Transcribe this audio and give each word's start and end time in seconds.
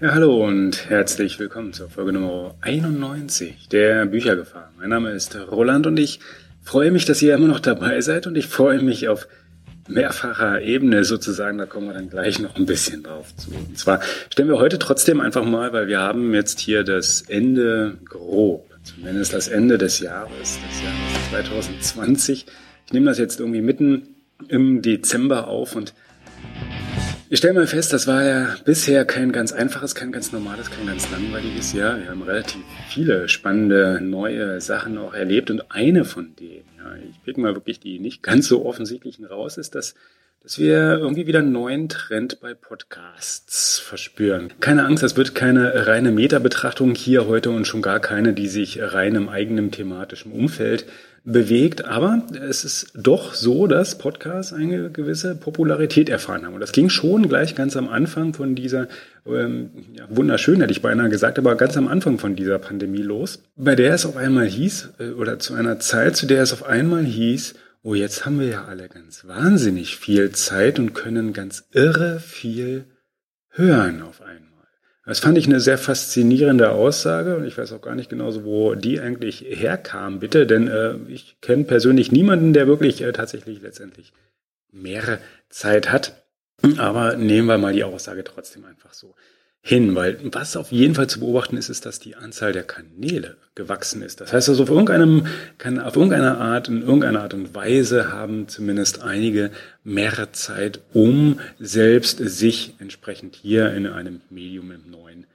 Ja, 0.00 0.14
hallo 0.14 0.46
und 0.46 0.88
herzlich 0.88 1.40
willkommen 1.40 1.72
zur 1.72 1.90
Folge 1.90 2.12
Nummer 2.12 2.54
91 2.60 3.68
der 3.68 4.06
Büchergefahr. 4.06 4.70
Mein 4.78 4.90
Name 4.90 5.10
ist 5.10 5.36
Roland 5.50 5.88
und 5.88 5.98
ich 5.98 6.20
freue 6.62 6.92
mich, 6.92 7.04
dass 7.04 7.20
ihr 7.20 7.34
immer 7.34 7.48
noch 7.48 7.58
dabei 7.58 8.00
seid 8.00 8.28
und 8.28 8.36
ich 8.36 8.46
freue 8.46 8.80
mich 8.80 9.08
auf 9.08 9.26
mehrfacher 9.88 10.62
Ebene 10.62 11.02
sozusagen, 11.02 11.58
da 11.58 11.66
kommen 11.66 11.88
wir 11.88 11.94
dann 11.94 12.10
gleich 12.10 12.38
noch 12.38 12.54
ein 12.54 12.64
bisschen 12.64 13.02
drauf 13.02 13.34
zu. 13.34 13.50
Und 13.50 13.76
zwar 13.76 14.00
stellen 14.30 14.48
wir 14.48 14.60
heute 14.60 14.78
trotzdem 14.78 15.20
einfach 15.20 15.44
mal, 15.44 15.72
weil 15.72 15.88
wir 15.88 15.98
haben 15.98 16.32
jetzt 16.32 16.60
hier 16.60 16.84
das 16.84 17.22
Ende 17.22 17.98
grob, 18.04 18.70
zumindest 18.84 19.34
das 19.34 19.48
Ende 19.48 19.78
des 19.78 19.98
Jahres, 19.98 20.30
des 20.68 20.80
Jahres 20.80 21.30
2020. 21.30 22.46
Ich 22.86 22.92
nehme 22.92 23.06
das 23.06 23.18
jetzt 23.18 23.40
irgendwie 23.40 23.62
mitten 23.62 24.14
im 24.46 24.80
Dezember 24.80 25.48
auf 25.48 25.74
und 25.74 25.92
ich 27.30 27.38
stelle 27.38 27.54
mal 27.54 27.66
fest, 27.66 27.92
das 27.92 28.06
war 28.06 28.24
ja 28.24 28.56
bisher 28.64 29.04
kein 29.04 29.32
ganz 29.32 29.52
einfaches, 29.52 29.94
kein 29.94 30.12
ganz 30.12 30.32
normales, 30.32 30.70
kein 30.70 30.86
ganz 30.86 31.10
langweiliges 31.10 31.74
Jahr. 31.74 31.98
Wir 31.98 32.08
haben 32.08 32.22
relativ 32.22 32.62
viele 32.88 33.28
spannende 33.28 34.00
neue 34.00 34.60
Sachen 34.62 34.96
auch 34.96 35.12
erlebt 35.12 35.50
und 35.50 35.70
eine 35.70 36.06
von 36.06 36.34
denen, 36.36 36.64
ja, 36.78 36.96
ich 36.96 37.22
pick 37.22 37.36
mal 37.36 37.54
wirklich 37.54 37.80
die 37.80 37.98
nicht 37.98 38.22
ganz 38.22 38.48
so 38.48 38.64
offensichtlichen 38.64 39.26
raus, 39.26 39.58
ist, 39.58 39.74
dass 39.74 39.94
dass 40.42 40.58
wir 40.58 40.98
irgendwie 40.98 41.26
wieder 41.26 41.40
einen 41.40 41.52
neuen 41.52 41.88
Trend 41.88 42.40
bei 42.40 42.54
Podcasts 42.54 43.78
verspüren. 43.78 44.52
Keine 44.60 44.84
Angst, 44.84 45.02
das 45.02 45.16
wird 45.16 45.34
keine 45.34 45.86
reine 45.86 46.10
Meta-Betrachtung 46.10 46.94
hier 46.94 47.26
heute 47.26 47.50
und 47.50 47.66
schon 47.66 47.82
gar 47.82 48.00
keine, 48.00 48.32
die 48.32 48.48
sich 48.48 48.80
rein 48.80 49.14
im 49.14 49.28
eigenen 49.28 49.70
thematischen 49.72 50.32
Umfeld 50.32 50.86
bewegt. 51.24 51.84
Aber 51.84 52.22
es 52.48 52.64
ist 52.64 52.92
doch 52.94 53.34
so, 53.34 53.66
dass 53.66 53.98
Podcasts 53.98 54.52
eine 54.52 54.90
gewisse 54.90 55.34
Popularität 55.34 56.08
erfahren 56.08 56.46
haben. 56.46 56.54
Und 56.54 56.60
das 56.60 56.72
ging 56.72 56.88
schon 56.88 57.28
gleich 57.28 57.54
ganz 57.54 57.76
am 57.76 57.88
Anfang 57.88 58.32
von 58.32 58.54
dieser, 58.54 58.88
ähm, 59.26 59.70
ja, 59.94 60.04
wunderschön 60.08 60.60
hätte 60.60 60.72
ich 60.72 60.82
beinahe 60.82 61.10
gesagt, 61.10 61.38
aber 61.38 61.56
ganz 61.56 61.76
am 61.76 61.88
Anfang 61.88 62.18
von 62.18 62.36
dieser 62.36 62.58
Pandemie 62.58 63.02
los, 63.02 63.42
bei 63.56 63.74
der 63.74 63.92
es 63.92 64.06
auf 64.06 64.16
einmal 64.16 64.46
hieß, 64.46 64.90
äh, 65.00 65.10
oder 65.10 65.38
zu 65.38 65.54
einer 65.54 65.78
Zeit, 65.80 66.16
zu 66.16 66.26
der 66.26 66.42
es 66.42 66.52
auf 66.52 66.64
einmal 66.64 67.04
hieß, 67.04 67.54
oh, 67.82 67.94
jetzt 67.94 68.24
haben 68.24 68.40
wir 68.40 68.48
ja 68.48 68.64
alle 68.64 68.88
ganz 68.88 69.26
wahnsinnig 69.26 69.96
viel 69.96 70.32
Zeit 70.32 70.78
und 70.78 70.94
können 70.94 71.32
ganz 71.32 71.68
irre 71.72 72.20
viel 72.20 72.86
hören 73.50 74.02
auf 74.02 74.20
einmal. 74.20 74.48
Das 75.04 75.20
fand 75.20 75.38
ich 75.38 75.46
eine 75.46 75.60
sehr 75.60 75.78
faszinierende 75.78 76.70
Aussage 76.70 77.36
und 77.36 77.44
ich 77.44 77.56
weiß 77.56 77.72
auch 77.72 77.80
gar 77.80 77.94
nicht 77.94 78.10
genauso, 78.10 78.44
wo 78.44 78.74
die 78.74 79.00
eigentlich 79.00 79.40
herkam, 79.40 80.20
bitte, 80.20 80.46
denn 80.46 80.68
äh, 80.68 80.96
ich 81.08 81.40
kenne 81.40 81.64
persönlich 81.64 82.12
niemanden, 82.12 82.52
der 82.52 82.66
wirklich 82.66 83.00
äh, 83.00 83.12
tatsächlich 83.12 83.62
letztendlich 83.62 84.12
mehr 84.70 85.18
Zeit 85.48 85.90
hat. 85.90 86.26
Aber 86.76 87.16
nehmen 87.16 87.48
wir 87.48 87.56
mal 87.56 87.72
die 87.72 87.84
Aussage 87.84 88.22
trotzdem 88.24 88.64
einfach 88.64 88.92
so 88.92 89.14
hin, 89.60 89.94
weil 89.94 90.18
was 90.32 90.56
auf 90.56 90.72
jeden 90.72 90.94
Fall 90.94 91.08
zu 91.08 91.20
beobachten 91.20 91.56
ist, 91.56 91.68
ist, 91.68 91.86
dass 91.86 92.00
die 92.00 92.16
Anzahl 92.16 92.52
der 92.52 92.64
Kanäle 92.64 93.36
gewachsen 93.58 94.00
ist. 94.00 94.22
Das 94.22 94.32
heißt 94.32 94.48
also, 94.48 94.62
auf, 94.62 94.70
irgendeinem, 94.70 95.26
kann, 95.58 95.78
auf 95.80 95.96
irgendeiner 95.96 96.40
Art, 96.40 96.68
in 96.68 96.80
irgendeiner 96.80 97.20
Art 97.22 97.34
und 97.34 97.54
Weise 97.54 98.10
haben 98.10 98.48
zumindest 98.48 99.02
einige 99.02 99.50
mehr 99.84 100.32
Zeit, 100.32 100.80
um 100.94 101.40
selbst 101.58 102.18
sich 102.18 102.74
entsprechend 102.78 103.36
hier 103.36 103.74
in 103.74 103.86
einem 103.86 104.22
Medium 104.30 104.70
im 104.70 104.90
neuen, 104.90 105.26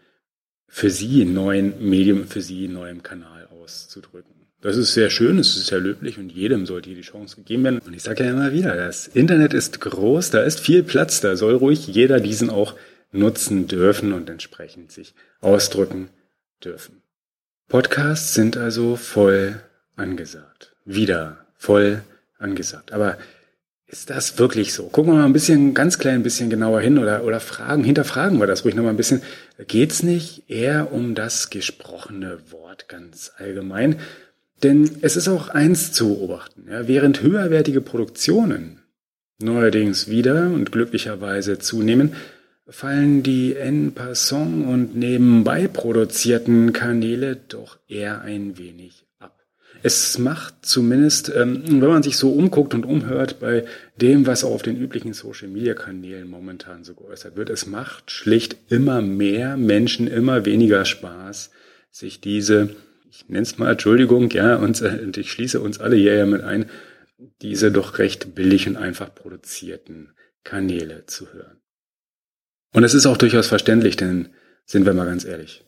für 0.68 0.90
sie 0.90 1.26
neuen 1.26 1.88
Medium, 1.88 2.26
für 2.26 2.42
sie 2.42 2.68
neuem 2.68 3.04
Kanal 3.04 3.48
auszudrücken. 3.62 4.34
Das 4.62 4.78
ist 4.78 4.94
sehr 4.94 5.10
schön, 5.10 5.38
es 5.40 5.58
ist 5.58 5.68
sehr 5.68 5.82
löblich 5.82 6.18
und 6.18 6.32
jedem 6.32 6.66
sollte 6.66 6.88
hier 6.88 6.96
die 6.96 7.04
Chance 7.04 7.36
gegeben 7.36 7.66
werden. 7.66 7.80
Und 7.86 7.94
ich 7.94 8.02
sage 8.02 8.24
ja 8.24 8.32
immer 8.32 8.54
wieder, 8.54 8.76
das 8.76 9.08
Internet 9.08 9.54
ist 9.54 9.82
groß, 9.82 10.30
da 10.30 10.42
ist 10.42 10.62
viel 10.62 10.84
Platz, 10.84 11.20
da 11.20 11.36
soll 11.36 11.56
ruhig 11.56 11.86
jeder 11.88 12.22
diesen 12.22 12.50
auch 12.50 12.76
nutzen 13.12 13.68
dürfen 13.68 14.14
und 14.14 14.30
entsprechend 14.30 14.94
sich 14.94 15.14
ausdrücken 15.42 16.10
dürfen. 16.64 17.03
Podcasts 17.68 18.34
sind 18.34 18.58
also 18.58 18.96
voll 18.96 19.62
angesagt. 19.96 20.76
Wieder 20.86 21.46
voll 21.58 22.04
angesagt. 22.38 22.92
Aber 22.92 23.18
ist 23.88 24.10
das 24.10 24.40
wirklich 24.40 24.74
so? 24.74 24.84
Gucken 24.88 25.14
wir 25.14 25.18
mal 25.20 25.26
ein 25.26 25.34
bisschen, 25.34 25.74
ganz 25.74 26.00
klein 26.00 26.24
bisschen 26.24 26.50
genauer 26.50 26.82
hin 26.82 26.98
oder, 26.98 27.24
oder 27.24 27.40
fragen, 27.40 27.84
hinterfragen 27.84 28.40
wir 28.40 28.48
das 28.48 28.66
ruhig 28.66 28.76
noch 28.76 28.84
mal 28.84 28.90
ein 28.90 28.98
bisschen. 28.98 29.22
Geht's 29.68 30.02
nicht 30.02 30.50
eher 30.50 30.92
um 30.92 31.16
das 31.16 31.52
gesprochene 31.52 32.40
Wort 32.50 32.90
ganz 32.90 33.32
allgemein? 33.38 34.00
Denn 34.64 34.90
es 35.02 35.16
ist 35.16 35.28
auch 35.28 35.50
eins 35.50 35.92
zu 35.92 36.16
beobachten. 36.16 36.66
Ja, 36.70 36.88
während 36.88 37.22
höherwertige 37.22 37.82
Produktionen 37.82 38.80
neuerdings 39.40 40.08
wieder 40.08 40.48
und 40.48 40.72
glücklicherweise 40.72 41.60
zunehmen, 41.60 42.16
fallen 42.68 43.24
die 43.24 43.56
en 43.56 43.94
passant 43.94 44.68
und 44.68 44.96
nebenbei 44.96 45.68
produzierten 45.68 46.72
Kanäle 46.74 47.36
doch 47.36 47.78
eher 47.88 48.22
ein 48.22 48.58
wenig 48.58 49.06
ab. 49.20 49.46
Es 49.82 50.18
macht 50.18 50.66
zumindest, 50.66 51.32
ähm, 51.36 51.64
wenn 51.66 51.90
man 51.90 52.04
sich 52.04 52.16
so 52.16 52.32
umguckt 52.32 52.74
und 52.74 52.86
umhört 52.86 53.40
bei 53.42 53.66
dem, 54.00 54.26
was 54.26 54.46
auf 54.46 54.62
den 54.62 54.78
üblichen 54.78 55.14
Social-Media-Kanälen 55.14 56.30
momentan 56.30 56.86
so 56.86 56.94
geäußert 56.94 57.36
wird, 57.36 57.50
es 57.50 57.68
macht 57.68 58.12
schlicht 58.12 58.56
immer 58.70 59.02
mehr 59.02 59.58
Menschen 59.58 60.08
immer 60.08 60.46
weniger 60.46 60.86
Spaß, 60.86 61.52
sich 61.92 62.22
diese, 62.22 62.70
ich 63.12 63.28
nenne 63.28 63.44
es 63.44 63.58
mal 63.58 63.72
Entschuldigung, 63.72 64.30
ja, 64.32 64.56
und, 64.56 64.82
äh, 64.82 65.00
und 65.04 65.18
ich 65.18 65.32
schließe 65.32 65.60
uns 65.60 65.82
alle 65.82 65.98
hier 65.98 66.16
ja 66.16 66.26
mit 66.26 66.44
ein, 66.44 66.70
diese 67.42 67.72
doch 67.72 68.00
recht 68.00 68.36
billig 68.36 68.68
und 68.68 68.78
einfach 68.78 69.14
produzierten 69.14 70.14
Kanäle 70.46 71.06
zu 71.06 71.32
hören. 71.34 71.63
Und 72.74 72.84
es 72.84 72.94
ist 72.94 73.06
auch 73.06 73.18
durchaus 73.18 73.48
verständlich, 73.48 73.96
denn 73.96 74.30
sind 74.66 74.86
wir 74.86 74.94
mal 74.94 75.06
ganz 75.06 75.24
ehrlich, 75.24 75.64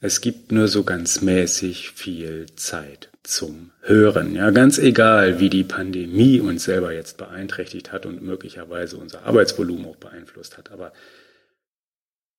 es 0.00 0.20
gibt 0.20 0.52
nur 0.52 0.68
so 0.68 0.84
ganz 0.84 1.22
mäßig 1.22 1.90
viel 1.92 2.46
Zeit 2.56 3.08
zum 3.22 3.70
Hören. 3.80 4.34
Ja, 4.34 4.50
ganz 4.50 4.76
egal, 4.78 5.40
wie 5.40 5.48
die 5.48 5.64
Pandemie 5.64 6.40
uns 6.40 6.64
selber 6.64 6.92
jetzt 6.92 7.16
beeinträchtigt 7.16 7.90
hat 7.90 8.04
und 8.04 8.22
möglicherweise 8.22 8.98
unser 8.98 9.22
Arbeitsvolumen 9.24 9.86
auch 9.86 9.96
beeinflusst 9.96 10.58
hat. 10.58 10.70
Aber 10.70 10.92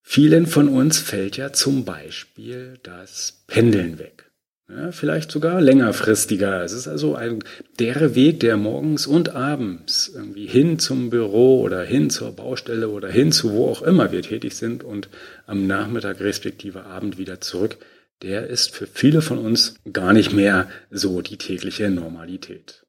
vielen 0.04 0.46
von 0.46 0.70
uns 0.70 1.00
fällt 1.00 1.38
ja 1.38 1.52
zum 1.54 1.86
Beispiel 1.86 2.78
das 2.84 3.44
Pendeln 3.48 3.98
weg. 3.98 4.25
Ja, 4.68 4.92
vielleicht 4.92 5.32
sogar 5.32 5.62
längerfristiger. 5.62 6.64
Es 6.64 6.72
ist 6.72 6.88
also 6.88 7.14
ein, 7.14 7.44
der 7.78 8.16
Weg, 8.16 8.40
der 8.40 8.58
morgens 8.58 9.06
und 9.06 9.30
abends 9.36 10.12
irgendwie 10.14 10.48
hin 10.48 10.80
zum 10.80 11.12
Büro 11.12 11.62
oder 11.62 11.84
hin 11.84 12.10
zur 12.10 12.32
Baustelle 12.32 12.90
oder 12.90 13.08
hin 13.08 13.32
zu 13.32 13.52
wo 13.52 13.70
auch 13.70 13.84
immer 13.84 14.12
wir 14.12 14.24
tätig 14.24 14.56
sind 14.56 14.84
und 14.84 15.10
am 15.46 15.68
Nachmittag 15.68 16.20
respektive 16.20 16.86
Abend 16.86 17.20
wieder 17.20 17.42
zurück, 17.42 17.78
der 18.24 18.48
ist 18.48 18.74
für 18.76 18.88
viele 18.88 19.22
von 19.22 19.38
uns 19.38 19.76
gar 19.92 20.14
nicht 20.14 20.34
mehr 20.34 20.68
so 20.90 21.22
die 21.22 21.38
tägliche 21.38 21.92
Normalität. 21.92 22.86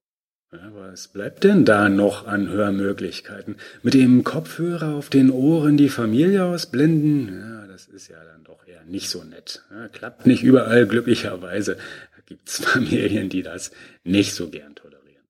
Ja, 0.52 0.70
was 0.72 1.08
bleibt 1.08 1.44
denn 1.44 1.66
da 1.66 1.90
noch 1.90 2.26
an 2.26 2.48
Hörmöglichkeiten? 2.48 3.56
Mit 3.82 3.92
dem 3.92 4.24
Kopfhörer 4.24 4.94
auf 4.94 5.10
den 5.10 5.30
Ohren 5.30 5.76
die 5.76 5.90
Familie 5.90 6.44
ausblenden? 6.44 7.38
Ja, 7.38 7.65
ist 7.96 8.08
ja 8.08 8.22
dann 8.22 8.44
doch 8.44 8.66
eher 8.68 8.84
nicht 8.84 9.08
so 9.08 9.24
nett. 9.24 9.62
Ja, 9.70 9.88
klappt 9.88 10.26
nicht 10.26 10.42
überall 10.42 10.86
glücklicherweise. 10.86 11.76
Da 11.76 12.22
gibt's 12.26 12.58
Familien, 12.64 13.30
die 13.30 13.42
das 13.42 13.70
nicht 14.04 14.34
so 14.34 14.50
gern 14.50 14.74
tolerieren. 14.74 15.24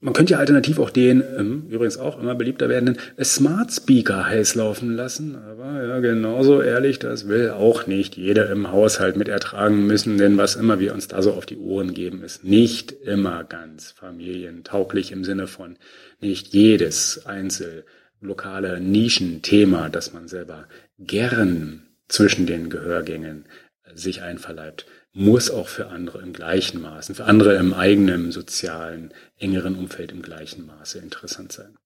Man 0.00 0.12
könnte 0.12 0.32
ja 0.32 0.40
alternativ 0.40 0.80
auch 0.80 0.90
den, 0.90 1.22
ähm, 1.38 1.68
übrigens 1.70 1.96
auch 1.96 2.20
immer 2.20 2.34
beliebter 2.34 2.68
werdenden 2.68 2.98
Smart 3.22 3.72
Speaker 3.72 4.26
heiß 4.26 4.56
laufen 4.56 4.96
lassen. 4.96 5.36
Aber 5.36 5.86
ja, 5.86 6.00
genauso 6.00 6.60
ehrlich, 6.60 6.98
das 6.98 7.28
will 7.28 7.50
auch 7.50 7.86
nicht 7.86 8.16
jeder 8.16 8.50
im 8.50 8.72
Haushalt 8.72 9.16
mit 9.16 9.28
ertragen 9.28 9.86
müssen, 9.86 10.18
denn 10.18 10.36
was 10.36 10.56
immer 10.56 10.80
wir 10.80 10.94
uns 10.94 11.06
da 11.06 11.22
so 11.22 11.32
auf 11.32 11.46
die 11.46 11.58
Ohren 11.58 11.94
geben, 11.94 12.24
ist 12.24 12.42
nicht 12.42 12.90
immer 12.90 13.44
ganz 13.44 13.92
familientauglich 13.92 15.12
im 15.12 15.22
Sinne 15.22 15.46
von 15.46 15.78
nicht 16.20 16.48
jedes 16.48 17.24
einzel 17.24 17.84
lokale 18.20 18.80
Nischenthema, 18.80 19.90
das 19.90 20.12
man 20.12 20.26
selber 20.26 20.66
gern 20.98 21.83
zwischen 22.08 22.46
den 22.46 22.70
Gehörgängen 22.70 23.46
sich 23.94 24.22
einverleibt, 24.22 24.86
muss 25.12 25.50
auch 25.50 25.68
für 25.68 25.88
andere 25.88 26.20
im 26.20 26.32
gleichen 26.32 26.82
Maße, 26.82 27.14
für 27.14 27.24
andere 27.24 27.56
im 27.56 27.72
eigenen 27.72 28.32
sozialen, 28.32 29.12
engeren 29.38 29.76
Umfeld 29.76 30.10
im 30.10 30.22
gleichen 30.22 30.66
Maße 30.66 30.98
interessant 30.98 31.52
sein. 31.52 31.76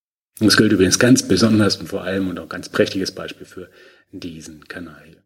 Und 0.41 0.47
das 0.47 0.56
gilt 0.56 0.73
übrigens 0.73 0.99
ganz 0.99 1.23
besonders 1.26 1.76
und 1.76 1.88
vor 1.88 2.05
allem 2.05 2.29
und 2.29 2.38
auch 2.38 2.49
ganz 2.49 2.69
prächtiges 2.69 3.12
Beispiel 3.12 3.47
für 3.47 3.69
diesen 4.12 4.67
Kanal 4.69 5.03
hier. 5.05 5.23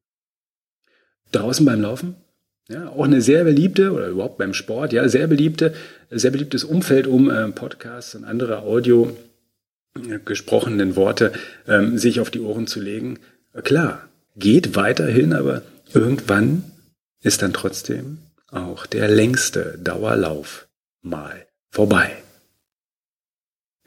Draußen 1.30 1.64
beim 1.64 1.80
Laufen, 1.80 2.16
ja, 2.68 2.88
auch 2.88 3.04
eine 3.04 3.20
sehr 3.20 3.44
beliebte 3.44 3.92
oder 3.92 4.08
überhaupt 4.08 4.38
beim 4.38 4.54
Sport, 4.54 4.92
ja, 4.92 5.08
sehr 5.08 5.26
beliebte, 5.26 5.74
sehr 6.10 6.30
beliebtes 6.30 6.64
Umfeld, 6.64 7.06
um 7.06 7.30
äh, 7.30 7.48
Podcasts 7.48 8.14
und 8.14 8.24
andere 8.24 8.62
Audio 8.62 9.16
äh, 9.96 10.18
gesprochenen 10.24 10.96
Worte 10.96 11.32
ähm, 11.68 11.98
sich 11.98 12.20
auf 12.20 12.30
die 12.30 12.40
Ohren 12.40 12.66
zu 12.66 12.80
legen. 12.80 13.18
Klar, 13.62 14.08
geht 14.36 14.76
weiterhin, 14.76 15.32
aber 15.32 15.62
irgendwann 15.92 16.64
ist 17.22 17.42
dann 17.42 17.52
trotzdem 17.52 18.18
auch 18.50 18.86
der 18.86 19.08
längste 19.08 19.78
Dauerlauf 19.78 20.68
mal 21.02 21.46
vorbei. 21.70 22.16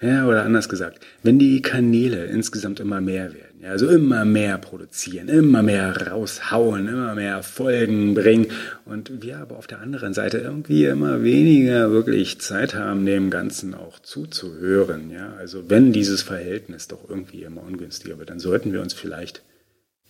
Ja, 0.01 0.27
oder 0.27 0.43
anders 0.43 0.67
gesagt, 0.67 0.99
wenn 1.23 1.39
die 1.39 1.61
Kanäle 1.61 2.25
insgesamt 2.25 2.81
immer 2.81 2.99
mehr 2.99 3.33
werden, 3.33 3.61
Ja, 3.61 3.71
also 3.71 3.87
immer 3.87 4.25
mehr 4.25 4.57
produzieren, 4.57 5.29
immer 5.29 5.63
mehr 5.63 6.09
raushauen, 6.11 6.87
immer 6.87 7.15
mehr 7.15 7.41
Folgen 7.43 8.13
bringen 8.13 8.47
und 8.83 9.23
wir 9.23 9.37
aber 9.37 9.57
auf 9.57 9.67
der 9.67 9.79
anderen 9.79 10.13
Seite 10.13 10.39
irgendwie 10.39 10.85
immer 10.85 11.23
weniger 11.23 11.91
wirklich 11.91 12.41
Zeit 12.41 12.75
haben, 12.75 13.05
dem 13.05 13.29
Ganzen 13.29 13.73
auch 13.73 13.99
zuzuhören. 13.99 15.09
Ja, 15.11 15.33
also 15.39 15.69
wenn 15.69 15.93
dieses 15.93 16.21
Verhältnis 16.21 16.89
doch 16.89 17.09
irgendwie 17.09 17.43
immer 17.43 17.63
ungünstiger 17.63 18.19
wird, 18.19 18.29
dann 18.29 18.39
sollten 18.39 18.73
wir 18.73 18.81
uns 18.81 18.93
vielleicht 18.93 19.43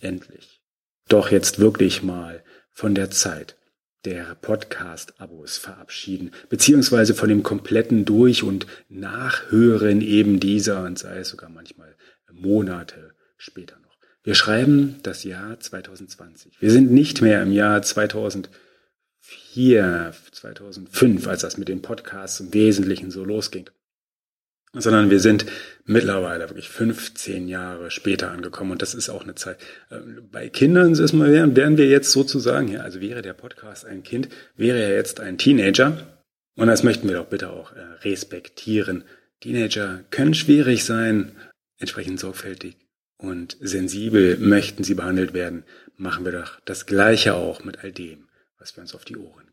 endlich 0.00 0.60
doch 1.08 1.30
jetzt 1.30 1.58
wirklich 1.58 2.02
mal 2.02 2.42
von 2.72 2.94
der 2.94 3.10
Zeit 3.10 3.56
der 4.04 4.36
Podcast-Abos 4.36 5.58
verabschieden, 5.58 6.30
beziehungsweise 6.48 7.14
von 7.14 7.28
dem 7.28 7.42
kompletten 7.42 8.04
Durch- 8.04 8.44
und 8.44 8.66
Nachhören 8.88 10.00
eben 10.00 10.38
dieser 10.38 10.84
und 10.84 10.98
sei 10.98 11.18
es 11.18 11.30
sogar 11.30 11.50
manchmal 11.50 11.96
Monate 12.30 13.14
später 13.36 13.78
noch. 13.80 13.96
Wir 14.22 14.34
schreiben 14.34 14.96
das 15.02 15.24
Jahr 15.24 15.58
2020. 15.58 16.60
Wir 16.60 16.70
sind 16.70 16.92
nicht 16.92 17.22
mehr 17.22 17.42
im 17.42 17.52
Jahr 17.52 17.82
2004, 17.82 20.14
2005, 20.32 21.26
als 21.26 21.42
das 21.42 21.56
mit 21.56 21.68
den 21.68 21.82
Podcasts 21.82 22.40
im 22.40 22.52
Wesentlichen 22.52 23.10
so 23.10 23.24
losging 23.24 23.70
sondern 24.80 25.10
wir 25.10 25.20
sind 25.20 25.46
mittlerweile 25.84 26.48
wirklich 26.48 26.68
15 26.68 27.48
Jahre 27.48 27.90
später 27.90 28.30
angekommen 28.30 28.72
und 28.72 28.82
das 28.82 28.94
ist 28.94 29.08
auch 29.08 29.22
eine 29.22 29.34
Zeit. 29.34 29.58
Ähm, 29.90 30.28
bei 30.30 30.48
Kindern 30.48 30.92
ist 30.92 31.12
mal, 31.12 31.32
wären 31.32 31.76
wir 31.76 31.88
jetzt 31.88 32.12
sozusagen, 32.12 32.68
ja, 32.68 32.80
also 32.80 33.00
wäre 33.00 33.22
der 33.22 33.32
Podcast 33.32 33.86
ein 33.86 34.02
Kind, 34.02 34.28
wäre 34.56 34.78
er 34.78 34.94
jetzt 34.94 35.20
ein 35.20 35.38
Teenager 35.38 36.18
und 36.56 36.68
das 36.68 36.82
möchten 36.82 37.08
wir 37.08 37.16
doch 37.16 37.26
bitte 37.26 37.50
auch 37.50 37.72
äh, 37.72 37.80
respektieren. 38.02 39.04
Teenager 39.40 40.04
können 40.10 40.34
schwierig 40.34 40.84
sein, 40.84 41.32
entsprechend 41.78 42.20
sorgfältig 42.20 42.76
und 43.18 43.56
sensibel 43.60 44.36
möchten 44.38 44.84
sie 44.84 44.94
behandelt 44.94 45.32
werden, 45.34 45.64
machen 45.96 46.24
wir 46.24 46.32
doch 46.32 46.60
das 46.64 46.86
Gleiche 46.86 47.34
auch 47.34 47.64
mit 47.64 47.82
all 47.82 47.92
dem, 47.92 48.28
was 48.58 48.76
wir 48.76 48.82
uns 48.82 48.94
auf 48.94 49.04
die 49.04 49.16
Ohren 49.16 49.45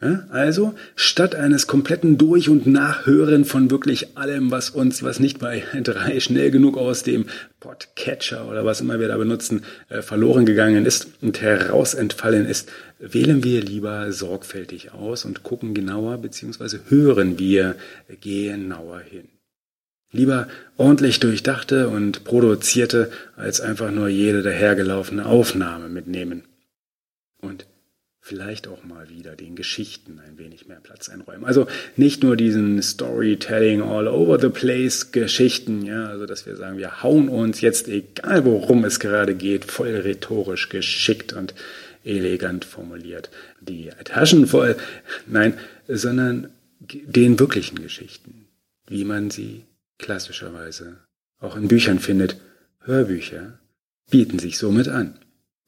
also, 0.00 0.74
statt 0.96 1.34
eines 1.34 1.66
kompletten 1.66 2.18
Durch- 2.18 2.48
und 2.48 2.66
Nachhören 2.66 3.44
von 3.44 3.70
wirklich 3.70 4.18
allem, 4.18 4.50
was 4.50 4.70
uns, 4.70 5.02
was 5.02 5.20
nicht 5.20 5.38
bei 5.38 5.62
drei 5.82 6.20
schnell 6.20 6.50
genug 6.50 6.76
aus 6.76 7.04
dem 7.04 7.26
Podcatcher 7.60 8.48
oder 8.48 8.64
was 8.64 8.80
immer 8.80 9.00
wir 9.00 9.08
da 9.08 9.16
benutzen, 9.16 9.64
äh, 9.88 10.02
verloren 10.02 10.46
gegangen 10.46 10.84
ist 10.84 11.08
und 11.22 11.40
herausentfallen 11.40 12.44
ist, 12.44 12.70
wählen 12.98 13.44
wir 13.44 13.62
lieber 13.62 14.12
sorgfältig 14.12 14.92
aus 14.92 15.24
und 15.24 15.42
gucken 15.42 15.74
genauer 15.74 16.18
bzw. 16.18 16.78
hören 16.88 17.38
wir 17.38 17.76
genauer 18.20 19.00
hin. 19.00 19.28
Lieber 20.10 20.48
ordentlich 20.76 21.18
durchdachte 21.18 21.88
und 21.88 22.24
produzierte, 22.24 23.10
als 23.36 23.60
einfach 23.60 23.90
nur 23.90 24.08
jede 24.08 24.42
dahergelaufene 24.42 25.24
Aufnahme 25.24 25.88
mitnehmen. 25.88 26.44
Und 27.40 27.66
vielleicht 28.24 28.68
auch 28.68 28.84
mal 28.84 29.10
wieder 29.10 29.36
den 29.36 29.54
Geschichten 29.54 30.18
ein 30.18 30.38
wenig 30.38 30.66
mehr 30.66 30.80
Platz 30.80 31.10
einräumen. 31.10 31.44
Also 31.44 31.66
nicht 31.94 32.22
nur 32.22 32.38
diesen 32.38 32.80
Storytelling 32.80 33.82
all 33.82 34.08
over 34.08 34.40
the 34.40 34.48
place 34.48 35.12
Geschichten, 35.12 35.84
ja, 35.84 36.06
also 36.06 36.24
dass 36.24 36.46
wir 36.46 36.56
sagen, 36.56 36.78
wir 36.78 37.02
hauen 37.02 37.28
uns 37.28 37.60
jetzt, 37.60 37.86
egal 37.86 38.46
worum 38.46 38.86
es 38.86 38.98
gerade 38.98 39.34
geht, 39.34 39.66
voll 39.66 39.94
rhetorisch 39.94 40.70
geschickt 40.70 41.34
und 41.34 41.54
elegant 42.02 42.64
formuliert, 42.64 43.28
die 43.60 43.90
Taschen 44.04 44.46
voll, 44.46 44.76
nein, 45.26 45.52
sondern 45.86 46.48
den 46.80 47.38
wirklichen 47.38 47.82
Geschichten, 47.82 48.46
wie 48.88 49.04
man 49.04 49.28
sie 49.28 49.64
klassischerweise 49.98 50.96
auch 51.40 51.56
in 51.56 51.68
Büchern 51.68 51.98
findet. 51.98 52.38
Hörbücher 52.80 53.58
bieten 54.10 54.38
sich 54.38 54.56
somit 54.56 54.88
an. 54.88 55.18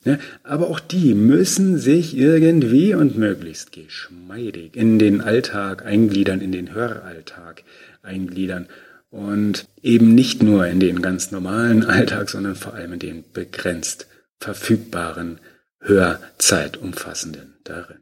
Ja, 0.04 0.18
aber 0.44 0.68
auch 0.68 0.78
die 0.78 1.14
müssen 1.14 1.78
sich 1.78 2.16
irgendwie 2.16 2.94
und 2.94 3.18
möglichst 3.18 3.72
geschmeidig 3.72 4.76
in 4.76 4.98
den 4.98 5.20
Alltag 5.20 5.84
eingliedern, 5.84 6.40
in 6.40 6.52
den 6.52 6.72
Höralltag 6.72 7.64
eingliedern 8.02 8.68
und 9.10 9.66
eben 9.82 10.14
nicht 10.14 10.42
nur 10.42 10.66
in 10.66 10.78
den 10.78 11.02
ganz 11.02 11.32
normalen 11.32 11.84
Alltag, 11.86 12.30
sondern 12.30 12.54
vor 12.54 12.74
allem 12.74 12.94
in 12.94 12.98
den 12.98 13.24
begrenzt 13.32 14.06
verfügbaren, 14.38 15.40
Hörzeitumfassenden 15.80 17.54
darin. 17.64 17.98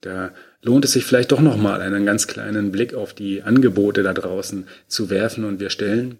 Da 0.00 0.32
lohnt 0.62 0.84
es 0.84 0.92
sich 0.92 1.04
vielleicht 1.04 1.32
doch 1.32 1.40
nochmal 1.40 1.80
einen 1.80 2.04
ganz 2.04 2.26
kleinen 2.26 2.72
Blick 2.72 2.92
auf 2.94 3.14
die 3.14 3.42
Angebote 3.42 4.02
da 4.02 4.12
draußen 4.12 4.66
zu 4.88 5.10
werfen 5.10 5.44
und 5.44 5.60
wir 5.60 5.70
stellen 5.70 6.18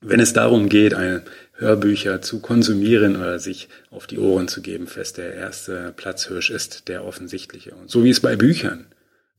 wenn 0.00 0.20
es 0.20 0.32
darum 0.32 0.68
geht, 0.68 0.94
eine 0.94 1.22
Hörbücher 1.52 2.22
zu 2.22 2.40
konsumieren 2.40 3.16
oder 3.16 3.38
sich 3.38 3.68
auf 3.90 4.06
die 4.06 4.18
Ohren 4.18 4.48
zu 4.48 4.62
geben, 4.62 4.86
fest 4.86 5.18
der 5.18 5.34
erste 5.34 5.92
Platzhirsch 5.94 6.50
ist 6.50 6.88
der 6.88 7.04
offensichtliche. 7.04 7.74
Und 7.74 7.90
so 7.90 8.02
wie 8.02 8.10
es 8.10 8.20
bei 8.20 8.36
Büchern 8.36 8.86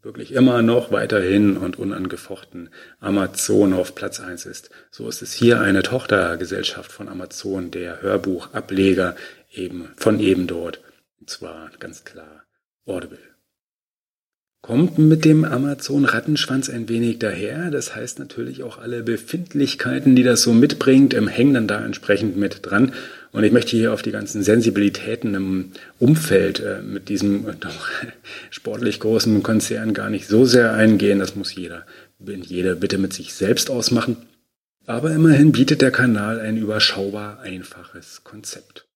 wirklich 0.04 0.32
immer 0.34 0.62
noch 0.62 0.92
weiterhin 0.92 1.58
und 1.58 1.78
unangefochten 1.78 2.70
Amazon 3.00 3.74
auf 3.74 3.96
Platz 3.96 4.20
eins 4.20 4.46
ist, 4.46 4.70
so 4.90 5.08
ist 5.08 5.22
es 5.22 5.34
hier 5.34 5.62
eine 5.62 5.84
Tochtergesellschaft 5.84 6.92
von 6.92 7.08
Amazon, 7.08 7.72
der 7.72 8.02
Hörbuchableger 8.02 9.16
eben 9.52 9.90
von 9.96 10.20
eben 10.20 10.48
dort. 10.48 10.82
Und 11.20 11.30
zwar 11.30 11.72
ganz 11.80 12.04
klar 12.04 12.44
Audible 12.86 13.31
kommt 14.62 15.00
mit 15.00 15.26
dem 15.26 15.44
Amazon-Rattenschwanz 15.44 16.70
ein 16.70 16.88
wenig 16.88 17.18
daher. 17.20 17.72
Das 17.72 17.96
heißt 17.96 18.20
natürlich 18.20 18.62
auch 18.62 18.78
alle 18.78 19.02
Befindlichkeiten, 19.02 20.16
die 20.16 20.24
das 20.24 20.44
so 20.44 20.54
mitbringt, 20.54 21.16
hängen 21.16 21.54
dann 21.56 21.68
da 21.68 21.84
entsprechend 21.84 22.38
mit 22.38 22.60
dran. 22.62 22.94
Und 23.32 23.44
ich 23.44 23.52
möchte 23.52 23.72
hier 23.72 23.94
auf 23.94 24.02
die 24.02 24.12
ganzen 24.12 24.44
Sensibilitäten 24.44 25.34
im 25.34 25.72
Umfeld 26.00 26.60
äh, 26.60 26.82
mit 26.82 27.10
diesem 27.10 27.46
doch 27.60 27.90
sportlich 28.52 29.00
großen 29.00 29.42
Konzern 29.42 29.94
gar 29.94 30.10
nicht 30.10 30.28
so 30.28 30.46
sehr 30.46 30.74
eingehen. 30.74 31.20
Das 31.20 31.36
muss 31.36 31.56
jeder, 31.56 31.86
jeder 32.20 32.76
bitte 32.76 32.98
mit 32.98 33.14
sich 33.14 33.34
selbst 33.34 33.72
ausmachen. 33.72 34.18
Aber 34.86 35.12
immerhin 35.12 35.52
bietet 35.52 35.82
der 35.82 35.92
Kanal 35.92 36.40
ein 36.40 36.58
überschaubar 36.58 37.40
einfaches 37.40 38.24
Konzept. 38.24 38.91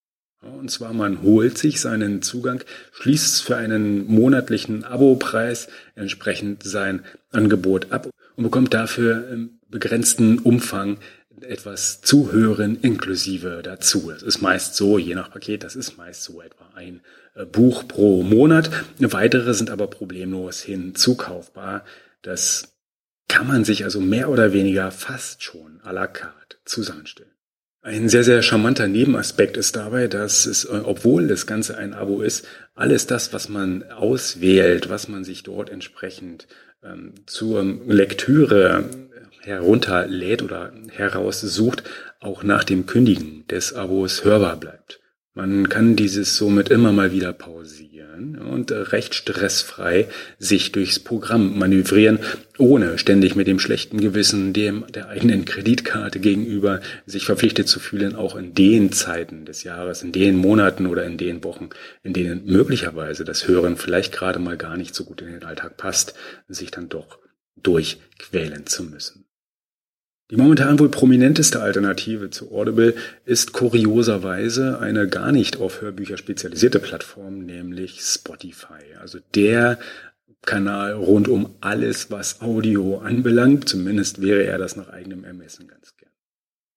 Und 0.46 0.70
zwar, 0.70 0.94
man 0.94 1.22
holt 1.22 1.58
sich 1.58 1.82
seinen 1.82 2.22
Zugang, 2.22 2.64
schließt 2.94 3.44
für 3.44 3.56
einen 3.56 4.08
monatlichen 4.08 4.84
Abopreis 4.84 5.68
entsprechend 5.96 6.64
sein 6.64 7.04
Angebot 7.32 7.92
ab 7.92 8.10
und 8.36 8.44
bekommt 8.44 8.74
dafür 8.74 9.28
im 9.30 9.60
begrenzten 9.70 10.40
Umfang 10.40 10.98
etwas 11.42 12.02
Zuhören 12.02 12.80
inklusive 12.82 13.62
dazu. 13.64 14.10
Das 14.12 14.24
ist 14.24 14.42
meist 14.42 14.76
so, 14.76 14.98
je 14.98 15.16
nach 15.16 15.32
Paket, 15.32 15.64
das 15.64 15.76
ist 15.76 15.98
meist 15.98 16.24
so 16.24 16.42
etwa 16.42 16.70
ein 16.76 17.02
äh, 17.36 17.46
Buch 17.46 17.88
pro 17.88 18.24
Monat. 18.24 18.70
Weitere 19.00 19.54
sind 19.54 19.70
aber 19.70 19.88
problemlos 19.88 20.62
hinzukaufbar. 20.62 21.84
Das 22.22 22.76
kann 23.28 23.48
man 23.48 23.66
sich 23.66 23.84
also 23.84 24.00
mehr 24.00 24.30
oder 24.30 24.54
weniger 24.54 24.92
fast 24.92 25.44
schon 25.44 25.82
à 25.82 25.92
la 25.92 26.08
carte 26.08 26.58
zusammenstellen. 26.64 27.35
Ein 27.86 28.10
sehr, 28.10 28.24
sehr 28.24 28.42
charmanter 28.42 28.88
Nebenaspekt 28.88 29.58
ist 29.58 29.76
dabei, 29.76 30.08
dass 30.08 30.48
es, 30.48 30.66
äh, 30.66 30.82
obwohl 30.84 31.28
das 31.28 31.46
Ganze 31.46 31.78
ein 31.78 31.94
Abo 31.94 32.24
ist, 32.24 32.48
alles 32.74 33.06
das, 33.06 33.32
was 33.32 33.48
man 33.48 33.84
auswählt, 33.92 34.90
was 34.90 35.08
man 35.08 35.24
sich 35.24 35.44
dort 35.44 35.70
entsprechend 35.70 36.48
ähm, 36.84 37.14
zur 37.28 37.64
Lektüre 37.86 38.86
herunterlädt 39.42 40.42
oder 40.42 40.74
heraussucht, 40.94 41.84
auch 42.20 42.42
nach 42.42 42.64
dem 42.64 42.88
Kündigen 42.88 43.46
des 43.52 43.74
Abos 43.74 44.24
hörbar 44.24 44.58
bleibt. 44.58 45.00
Man 45.38 45.68
kann 45.68 45.98
dieses 45.98 46.38
somit 46.38 46.70
immer 46.70 46.94
mal 46.94 47.12
wieder 47.12 47.34
pausieren 47.34 48.38
und 48.38 48.72
recht 48.72 49.14
stressfrei 49.16 50.08
sich 50.40 50.72
durchs 50.72 50.98
Programm 50.98 51.60
manövrieren, 51.60 52.20
ohne 52.58 52.98
ständig 52.98 53.36
mit 53.36 53.46
dem 53.46 53.60
schlechten 53.60 54.00
Gewissen 54.00 54.54
dem 54.54 54.86
der 54.94 55.10
eigenen 55.10 55.44
Kreditkarte 55.44 56.22
gegenüber 56.22 56.80
sich 57.06 57.26
verpflichtet 57.26 57.68
zu 57.68 57.82
fühlen, 57.82 58.16
auch 58.16 58.38
in 58.38 58.54
den 58.54 58.94
Zeiten 58.94 59.44
des 59.44 59.64
Jahres, 59.64 60.04
in 60.04 60.14
den 60.14 60.38
Monaten 60.38 60.88
oder 60.88 61.04
in 61.04 61.18
den 61.18 61.44
Wochen, 61.44 61.68
in 62.02 62.14
denen 62.14 62.46
möglicherweise 62.46 63.26
das 63.26 63.46
Hören 63.46 63.76
vielleicht 63.76 64.14
gerade 64.14 64.40
mal 64.40 64.56
gar 64.56 64.78
nicht 64.78 64.96
so 64.96 65.04
gut 65.04 65.22
in 65.22 65.28
den 65.28 65.44
Alltag 65.44 65.76
passt, 65.76 66.14
sich 66.48 66.72
dann 66.72 66.88
doch 66.88 67.20
durchquälen 67.58 68.68
zu 68.68 68.84
müssen. 68.86 69.25
Die 70.32 70.38
momentan 70.38 70.80
wohl 70.80 70.90
prominenteste 70.90 71.62
Alternative 71.62 72.32
zu 72.32 72.52
Audible 72.52 72.96
ist 73.26 73.54
kurioserweise 73.54 74.80
eine 74.80 75.08
gar 75.08 75.32
nicht 75.32 75.58
auf 75.58 75.82
Hörbücher 75.82 76.18
spezialisierte 76.18 76.80
Plattform, 76.80 77.46
nämlich 77.46 78.02
Spotify. 78.02 78.96
Also 79.00 79.20
der 79.36 79.78
Kanal 80.42 80.94
rund 80.94 81.28
um 81.28 81.54
alles, 81.62 82.10
was 82.10 82.42
Audio 82.42 82.98
anbelangt. 82.98 83.70
Zumindest 83.70 84.20
wäre 84.20 84.44
er 84.44 84.58
das 84.58 84.76
nach 84.76 84.90
eigenem 84.90 85.26
Ermessen 85.26 85.68
ganz 85.68 85.96
gern. 85.96 86.12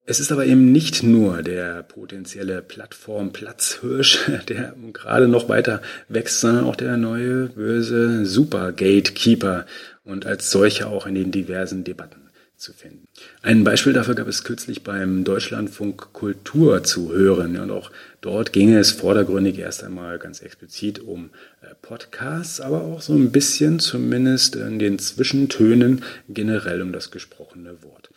Es 0.04 0.20
ist 0.20 0.30
aber 0.30 0.44
eben 0.44 0.70
nicht 0.70 1.02
nur 1.02 1.42
der 1.42 1.82
potenzielle 1.84 2.60
Plattform-Platzhirsch, 2.60 4.30
der 4.48 4.74
gerade 4.92 5.26
noch 5.26 5.48
weiter 5.48 5.80
wächst, 6.08 6.40
sondern 6.40 6.64
auch 6.64 6.76
der 6.76 6.98
neue 6.98 7.46
böse 7.46 8.26
Super 8.26 8.72
Gatekeeper 8.72 9.64
und 10.04 10.26
als 10.26 10.50
solcher 10.50 10.88
auch 10.88 11.06
in 11.06 11.14
den 11.14 11.30
diversen 11.30 11.82
Debatten 11.84 12.27
zu 12.58 12.72
finden. 12.72 13.06
Ein 13.42 13.64
Beispiel 13.64 13.92
dafür 13.92 14.14
gab 14.14 14.28
es 14.28 14.44
kürzlich 14.44 14.82
beim 14.82 15.24
Deutschlandfunk 15.24 16.12
Kultur 16.12 16.82
zu 16.82 17.12
hören. 17.12 17.56
Und 17.56 17.70
auch 17.70 17.90
dort 18.20 18.52
ging 18.52 18.74
es 18.74 18.90
vordergründig 18.90 19.58
erst 19.58 19.84
einmal 19.84 20.18
ganz 20.18 20.40
explizit 20.40 20.98
um 20.98 21.30
äh, 21.62 21.74
Podcasts, 21.80 22.60
aber 22.60 22.82
auch 22.82 23.00
so 23.00 23.14
ein 23.14 23.30
bisschen 23.30 23.78
zumindest 23.78 24.56
in 24.56 24.78
den 24.78 24.98
Zwischentönen 24.98 26.02
generell 26.28 26.82
um 26.82 26.92
das 26.92 27.10
gesprochene 27.10 27.82
Wort. 27.82 28.10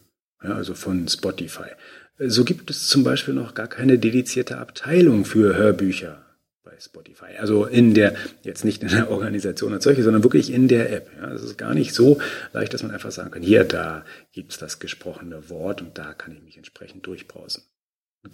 Ja, 0.43 0.55
also 0.55 0.75
von 0.75 1.07
Spotify. 1.09 1.71
So 2.19 2.45
gibt 2.45 2.71
es 2.71 2.87
zum 2.87 3.03
Beispiel 3.03 3.35
noch 3.35 3.55
gar 3.55 3.67
keine 3.67 3.99
dedizierte 3.99 4.59
Abteilung 4.59 5.25
für 5.25 5.57
Hörbücher 5.57 6.25
bei 6.63 6.73
Spotify. 6.81 7.37
Also 7.39 7.65
in 7.65 7.93
der, 7.93 8.15
jetzt 8.43 8.65
nicht 8.65 8.83
in 8.83 8.89
der 8.89 9.11
Organisation 9.11 9.73
als 9.73 9.85
solche, 9.85 10.03
sondern 10.03 10.23
wirklich 10.23 10.53
in 10.53 10.69
der 10.69 10.93
App. 10.93 11.11
Ja, 11.21 11.33
es 11.33 11.43
ist 11.43 11.59
gar 11.59 11.75
nicht 11.75 11.93
so 11.93 12.21
leicht, 12.53 12.73
dass 12.73 12.83
man 12.83 12.93
einfach 12.93 13.11
sagen 13.11 13.31
kann, 13.31 13.43
hier, 13.43 13.65
da 13.65 14.05
gibt's 14.33 14.59
das 14.59 14.79
gesprochene 14.79 15.51
Wort 15.51 15.83
und 15.83 15.99
da 15.99 16.15
kann 16.15 16.33
ich 16.33 16.43
mich 16.43 16.57
entsprechend 16.57 17.07
durchbrausen. 17.07 17.65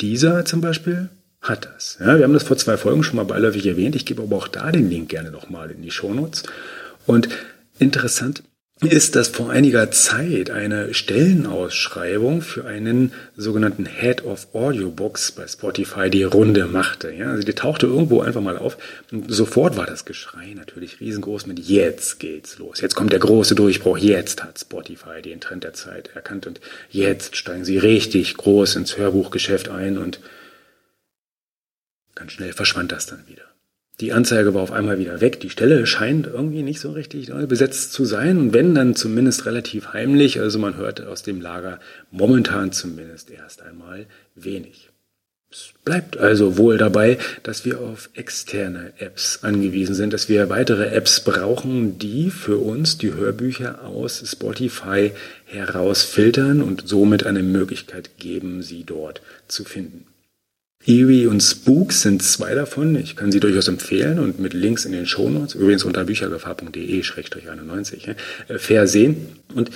Dieser 0.01 0.45
zum 0.45 0.61
Beispiel 0.61 1.09
hat 1.41 1.65
das. 1.65 1.97
Ja, 2.01 2.19
wir 2.19 2.25
haben 2.25 2.35
das 2.35 2.45
vor 2.45 2.59
zwei 2.59 2.77
Folgen 2.77 3.03
schon 3.03 3.17
mal 3.17 3.25
beiläufig 3.25 3.67
erwähnt. 3.67 3.97
Ich 3.97 4.05
gebe 4.05 4.23
aber 4.23 4.37
auch 4.37 4.49
da 4.49 4.71
den 4.71 4.91
Link 4.91 5.09
gerne 5.09 5.31
nochmal 5.31 5.71
in 5.71 5.81
die 5.81 5.91
Shownotes. 5.91 6.43
Und 7.07 7.29
interessant 7.79 8.43
ist, 8.83 9.15
dass 9.15 9.29
vor 9.29 9.51
einiger 9.51 9.91
Zeit 9.91 10.51
eine 10.51 10.95
Stellenausschreibung 10.95 12.41
für 12.41 12.65
einen 12.65 13.13
sogenannten 13.37 13.85
Head 13.85 14.25
of 14.25 14.55
Audiobooks 14.55 15.33
bei 15.33 15.47
Spotify 15.47 16.09
die 16.09 16.23
Runde 16.23 16.67
machte. 16.67 17.13
Ja, 17.13 17.31
also 17.31 17.43
die 17.43 17.53
tauchte 17.53 17.87
irgendwo 17.87 18.23
einfach 18.23 18.41
mal 18.41 18.57
auf 18.57 18.79
und 19.13 19.33
sofort 19.33 19.77
war 19.77 19.87
das 19.87 20.07
Geschrei 20.07 20.55
natürlich 20.55 21.01
riesengroß 21.01 21.47
mit 21.47 21.59
jetzt 21.59 22.21
geht's 22.21 22.59
los. 22.59 22.81
Jetzt 22.81 22.95
kommt 22.95 23.13
der 23.13 23.19
große 23.19 23.55
Durchbruch. 23.55 23.99
Jetzt 23.99 24.43
hat 24.43 24.59
Spotify 24.59 25.21
den 25.23 25.41
Trend 25.41 25.65
der 25.65 25.75
Zeit 25.75 26.11
erkannt 26.15 26.47
und 26.47 26.61
jetzt 26.91 27.37
steigen 27.37 27.65
sie 27.65 27.77
richtig 27.77 28.37
groß 28.37 28.77
ins 28.77 28.97
Hörbuchgeschäft 28.97 29.69
ein 29.69 29.99
und 29.99 30.21
ganz 32.15 32.33
schnell 32.33 32.53
verschwand 32.55 32.93
das 32.93 33.07
dann 33.07 33.27
wieder. 33.29 33.50
Die 34.00 34.12
Anzeige 34.14 34.54
war 34.54 34.62
auf 34.62 34.73
einmal 34.73 34.99
wieder 34.99 35.21
weg. 35.21 35.40
Die 35.40 35.50
Stelle 35.50 35.87
scheint 35.87 36.26
irgendwie 36.26 36.62
nicht 36.62 36.80
so 36.80 36.92
richtig 36.92 37.30
besetzt 37.49 37.92
zu 37.92 38.07
sein. 38.07 38.38
Und 38.38 38.54
wenn, 38.54 38.75
dann 38.75 38.95
zumindest 38.95 39.45
relativ 39.45 39.92
heimlich. 39.92 40.40
Also 40.40 40.59
man 40.59 40.76
hört 40.76 41.07
aus 41.07 41.23
dem 41.23 41.40
Lager 41.40 41.80
momentan 42.11 42.73
zumindest 42.73 43.30
erst 43.30 43.62
einmal 43.62 44.07
wenig. 44.35 44.88
Es 45.52 45.73
bleibt 45.85 46.16
also 46.16 46.57
wohl 46.57 46.78
dabei, 46.78 47.19
dass 47.42 47.64
wir 47.64 47.80
auf 47.80 48.09
externe 48.14 48.92
Apps 48.99 49.40
angewiesen 49.42 49.97
sind, 49.97 50.12
dass 50.12 50.28
wir 50.28 50.49
weitere 50.49 50.90
Apps 50.95 51.21
brauchen, 51.25 51.99
die 51.99 52.30
für 52.30 52.59
uns 52.59 52.99
die 52.99 53.12
Hörbücher 53.12 53.85
aus 53.85 54.23
Spotify 54.25 55.11
herausfiltern 55.47 56.62
und 56.62 56.87
somit 56.87 57.26
eine 57.26 57.42
Möglichkeit 57.42 58.16
geben, 58.19 58.62
sie 58.62 58.85
dort 58.85 59.23
zu 59.49 59.64
finden. 59.64 60.07
Eerie 60.87 61.27
und 61.27 61.43
Spook 61.43 61.93
sind 61.93 62.23
zwei 62.23 62.55
davon. 62.55 62.97
Ich 62.97 63.15
kann 63.15 63.31
sie 63.31 63.41
durchaus 63.41 63.69
empfehlen 63.69 64.19
und 64.19 64.41
mit 64.41 64.55
Links 64.55 64.87
in 64.87 64.93
den 64.93 65.05
Shownotes, 65.07 65.55
übrigens 65.55 65.85
unter 65.85 66.05
büchergefahr.de-91, 66.05 68.17
äh, 68.49 68.59
versehen. 68.59 69.29
Und 69.55 69.71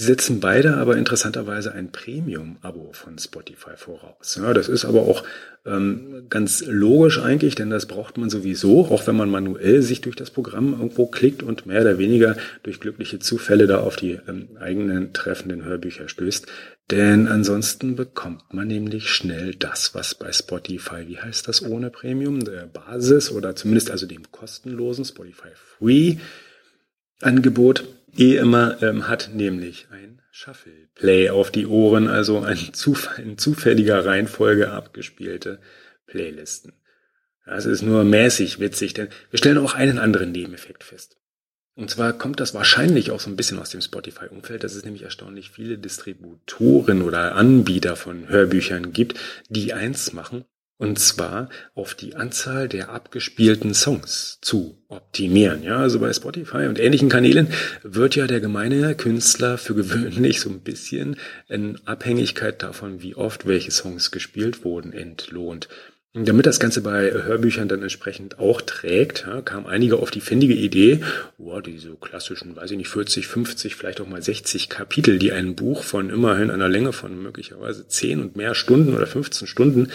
setzen 0.00 0.40
beide 0.40 0.78
aber 0.78 0.96
interessanterweise 0.96 1.72
ein 1.72 1.92
Premium-Abo 1.92 2.92
von 2.92 3.18
Spotify 3.18 3.72
voraus. 3.76 4.38
Ja, 4.40 4.54
das 4.54 4.70
ist 4.70 4.86
aber 4.86 5.02
auch 5.02 5.24
ähm, 5.66 6.24
ganz 6.30 6.64
logisch 6.66 7.20
eigentlich, 7.20 7.54
denn 7.54 7.68
das 7.68 7.84
braucht 7.84 8.16
man 8.16 8.30
sowieso, 8.30 8.86
auch 8.86 9.06
wenn 9.06 9.16
man 9.16 9.28
manuell 9.28 9.82
sich 9.82 10.00
durch 10.00 10.16
das 10.16 10.30
Programm 10.30 10.72
irgendwo 10.72 11.06
klickt 11.06 11.42
und 11.42 11.66
mehr 11.66 11.82
oder 11.82 11.98
weniger 11.98 12.36
durch 12.62 12.80
glückliche 12.80 13.18
Zufälle 13.18 13.66
da 13.66 13.80
auf 13.80 13.96
die 13.96 14.18
ähm, 14.26 14.48
eigenen 14.58 15.12
treffenden 15.12 15.64
Hörbücher 15.66 16.08
stößt. 16.08 16.46
Denn 16.90 17.28
ansonsten 17.28 17.94
bekommt 17.94 18.54
man 18.54 18.68
nämlich 18.68 19.10
schnell 19.10 19.54
das, 19.54 19.94
was 19.94 20.14
bei 20.14 20.32
Spotify, 20.32 21.08
wie 21.08 21.18
heißt 21.18 21.46
das 21.46 21.62
ohne 21.62 21.90
Premium, 21.90 22.42
der 22.42 22.66
Basis 22.66 23.30
oder 23.30 23.54
zumindest 23.54 23.90
also 23.90 24.06
dem 24.06 24.32
kostenlosen 24.32 25.04
Spotify 25.04 25.50
Free 25.54 26.16
Angebot 27.22 27.84
eh 28.16 28.36
immer 28.36 28.82
ähm, 28.82 29.08
hat, 29.08 29.30
nämlich 29.34 29.88
ein 29.90 30.20
Shuffle 30.30 30.88
Play 30.94 31.30
auf 31.30 31.50
die 31.50 31.66
Ohren, 31.66 32.08
also 32.08 32.40
ein 32.40 32.72
Zufall, 32.72 33.22
in 33.22 33.38
zufälliger 33.38 34.04
Reihenfolge 34.04 34.70
abgespielte 34.70 35.60
Playlisten. 36.06 36.72
Das 37.46 37.66
ist 37.66 37.82
nur 37.82 38.04
mäßig 38.04 38.60
witzig, 38.60 38.94
denn 38.94 39.08
wir 39.30 39.38
stellen 39.38 39.58
auch 39.58 39.74
einen 39.74 39.98
anderen 39.98 40.32
Nebeneffekt 40.32 40.84
fest. 40.84 41.16
Und 41.74 41.90
zwar 41.90 42.12
kommt 42.12 42.40
das 42.40 42.54
wahrscheinlich 42.54 43.10
auch 43.10 43.20
so 43.20 43.30
ein 43.30 43.36
bisschen 43.36 43.58
aus 43.58 43.70
dem 43.70 43.80
Spotify-Umfeld, 43.80 44.62
dass 44.62 44.74
es 44.74 44.84
nämlich 44.84 45.02
erstaunlich 45.02 45.50
viele 45.50 45.78
Distributoren 45.78 47.02
oder 47.02 47.34
Anbieter 47.34 47.96
von 47.96 48.28
Hörbüchern 48.28 48.92
gibt, 48.92 49.18
die 49.48 49.72
eins 49.72 50.12
machen, 50.12 50.44
und 50.80 50.98
zwar 50.98 51.50
auf 51.74 51.94
die 51.94 52.16
Anzahl 52.16 52.66
der 52.66 52.88
abgespielten 52.88 53.74
Songs 53.74 54.38
zu 54.40 54.82
optimieren. 54.88 55.62
Ja, 55.62 55.76
also 55.76 56.00
bei 56.00 56.10
Spotify 56.10 56.66
und 56.68 56.80
ähnlichen 56.80 57.10
Kanälen 57.10 57.48
wird 57.82 58.16
ja 58.16 58.26
der 58.26 58.40
gemeine 58.40 58.94
Künstler 58.94 59.58
für 59.58 59.74
gewöhnlich 59.74 60.40
so 60.40 60.48
ein 60.48 60.62
bisschen 60.62 61.16
in 61.48 61.78
Abhängigkeit 61.84 62.62
davon, 62.62 63.02
wie 63.02 63.14
oft 63.14 63.46
welche 63.46 63.70
Songs 63.70 64.10
gespielt 64.10 64.64
wurden, 64.64 64.94
entlohnt. 64.94 65.68
Damit 66.14 66.46
das 66.46 66.58
Ganze 66.58 66.80
bei 66.80 67.12
Hörbüchern 67.12 67.68
dann 67.68 67.82
entsprechend 67.82 68.40
auch 68.40 68.62
trägt, 68.62 69.26
ja, 69.28 69.42
kam 69.42 69.66
einige 69.66 69.98
auf 69.98 70.10
die 70.10 70.20
findige 70.20 70.54
Idee, 70.54 71.04
oh, 71.38 71.60
diese 71.60 71.94
klassischen, 71.94 72.56
weiß 72.56 72.70
ich 72.72 72.78
nicht, 72.78 72.88
40, 72.88 73.28
50, 73.28 73.76
vielleicht 73.76 74.00
auch 74.00 74.08
mal 74.08 74.20
60 74.20 74.70
Kapitel, 74.70 75.20
die 75.20 75.30
ein 75.30 75.54
Buch 75.54 75.84
von 75.84 76.10
immerhin 76.10 76.50
einer 76.50 76.68
Länge 76.68 76.92
von 76.92 77.22
möglicherweise 77.22 77.86
10 77.86 78.22
und 78.22 78.34
mehr 78.34 78.56
Stunden 78.56 78.96
oder 78.96 79.06
15 79.06 79.46
Stunden 79.46 79.92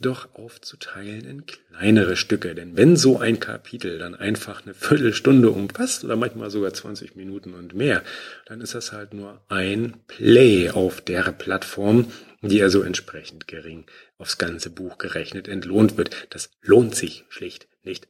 doch 0.00 0.34
aufzuteilen 0.34 1.24
in 1.24 1.46
kleinere 1.46 2.16
Stücke. 2.16 2.54
Denn 2.54 2.76
wenn 2.76 2.96
so 2.96 3.18
ein 3.18 3.40
Kapitel 3.40 3.98
dann 3.98 4.14
einfach 4.14 4.64
eine 4.64 4.74
Viertelstunde 4.74 5.50
umfasst 5.50 6.04
oder 6.04 6.16
manchmal 6.16 6.50
sogar 6.50 6.72
20 6.72 7.16
Minuten 7.16 7.54
und 7.54 7.74
mehr, 7.74 8.02
dann 8.46 8.60
ist 8.60 8.74
das 8.74 8.92
halt 8.92 9.14
nur 9.14 9.40
ein 9.48 9.96
Play 10.08 10.70
auf 10.70 11.00
der 11.00 11.32
Plattform, 11.32 12.10
die 12.42 12.62
also 12.62 12.82
entsprechend 12.82 13.46
gering 13.46 13.86
aufs 14.18 14.38
ganze 14.38 14.70
Buch 14.70 14.98
gerechnet 14.98 15.48
entlohnt 15.48 15.96
wird. 15.96 16.26
Das 16.30 16.50
lohnt 16.62 16.94
sich 16.94 17.24
schlicht 17.28 17.68
nicht. 17.82 18.08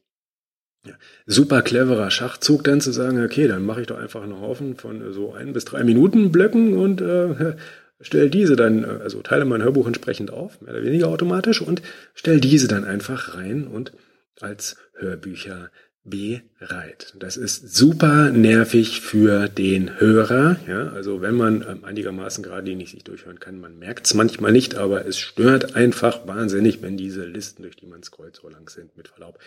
Ja. 0.85 0.93
Super 1.25 1.61
cleverer 1.63 2.11
Schachzug 2.11 2.63
dann 2.63 2.79
zu 2.79 2.91
sagen, 2.91 3.23
okay, 3.23 3.47
dann 3.47 3.65
mache 3.65 3.81
ich 3.81 3.87
doch 3.87 3.97
einfach 3.97 4.21
einen 4.21 4.39
Haufen 4.39 4.75
von 4.75 5.13
so 5.13 5.33
ein 5.33 5.53
bis 5.53 5.65
drei 5.65 5.83
Minuten 5.83 6.31
Blöcken 6.31 6.77
und 6.77 7.01
äh, 7.01 7.55
stell 7.99 8.29
diese 8.29 8.55
dann, 8.55 8.83
äh, 8.83 8.99
also 9.03 9.21
teile 9.21 9.45
mein 9.45 9.63
Hörbuch 9.63 9.87
entsprechend 9.87 10.31
auf, 10.31 10.61
mehr 10.61 10.73
oder 10.73 10.83
weniger 10.83 11.07
automatisch 11.07 11.61
und 11.61 11.81
stell 12.13 12.39
diese 12.39 12.67
dann 12.67 12.83
einfach 12.83 13.35
rein 13.35 13.67
und 13.67 13.93
als 14.41 14.77
Hörbücher 14.93 15.71
bereit. 16.05 17.15
Das 17.17 17.35
ist 17.35 17.75
super 17.75 18.29
nervig 18.29 19.01
für 19.01 19.49
den 19.49 19.99
Hörer. 19.99 20.57
Ja, 20.67 20.89
also 20.89 21.21
wenn 21.21 21.33
man 21.33 21.65
ähm, 21.67 21.83
einigermaßen 21.83 22.43
geradlinig 22.43 22.91
sich 22.91 23.03
durchhören 23.03 23.39
kann, 23.39 23.59
man 23.59 23.79
merkt 23.79 24.05
es 24.05 24.13
manchmal 24.13 24.51
nicht, 24.51 24.75
aber 24.75 25.07
es 25.07 25.17
stört 25.17 25.75
einfach 25.75 26.27
wahnsinnig, 26.27 26.83
wenn 26.83 26.95
diese 26.95 27.25
Listen, 27.25 27.63
durch 27.63 27.75
die 27.75 27.87
man 27.87 28.03
scrollt, 28.03 28.35
so 28.35 28.47
lang 28.47 28.69
sind, 28.69 28.95
mit 28.95 29.07
Verlaub. 29.07 29.39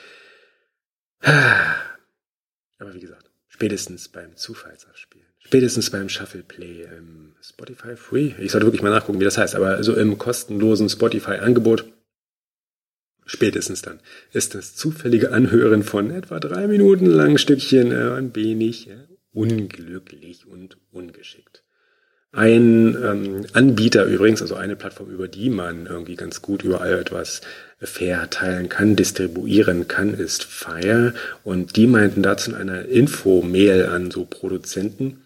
Aber 1.20 2.94
wie 2.94 3.00
gesagt, 3.00 3.30
spätestens 3.48 4.08
beim 4.08 4.36
Zufallsabspielen, 4.36 5.27
spätestens 5.38 5.90
beim 5.90 6.08
Shuffle 6.08 6.42
Play, 6.42 6.82
im 6.96 7.34
Spotify 7.42 7.96
Free, 7.96 8.32
ich 8.38 8.52
sollte 8.52 8.66
wirklich 8.66 8.82
mal 8.82 8.90
nachgucken, 8.90 9.20
wie 9.20 9.24
das 9.24 9.38
heißt, 9.38 9.54
aber 9.54 9.82
so 9.82 9.94
im 9.94 10.18
kostenlosen 10.18 10.88
Spotify-Angebot, 10.88 11.86
Spätestens 13.30 13.82
dann 13.82 14.00
ist 14.32 14.54
das 14.54 14.74
zufällige 14.74 15.32
Anhören 15.32 15.82
von 15.82 16.10
etwa 16.10 16.40
drei 16.40 16.66
Minuten 16.66 17.04
langen 17.04 17.36
Stückchen 17.36 17.92
äh, 17.92 18.16
ein 18.16 18.34
wenig 18.34 18.88
äh, 18.88 18.94
unglücklich 19.34 20.46
und 20.46 20.78
ungeschickt. 20.92 21.62
Ein 22.32 22.96
ähm, 23.02 23.46
Anbieter 23.52 24.06
übrigens, 24.06 24.40
also 24.40 24.54
eine 24.54 24.76
Plattform, 24.76 25.10
über 25.10 25.28
die 25.28 25.50
man 25.50 25.84
irgendwie 25.84 26.16
ganz 26.16 26.40
gut 26.40 26.62
überall 26.62 26.98
etwas 26.98 27.42
verteilen 27.78 28.70
kann, 28.70 28.96
distribuieren 28.96 29.88
kann, 29.88 30.14
ist 30.14 30.44
Fire. 30.44 31.12
Und 31.44 31.76
die 31.76 31.86
meinten 31.86 32.22
dazu 32.22 32.50
in 32.50 32.56
einer 32.56 32.86
Info-Mail 32.86 33.86
an 33.86 34.10
so 34.10 34.24
Produzenten, 34.24 35.24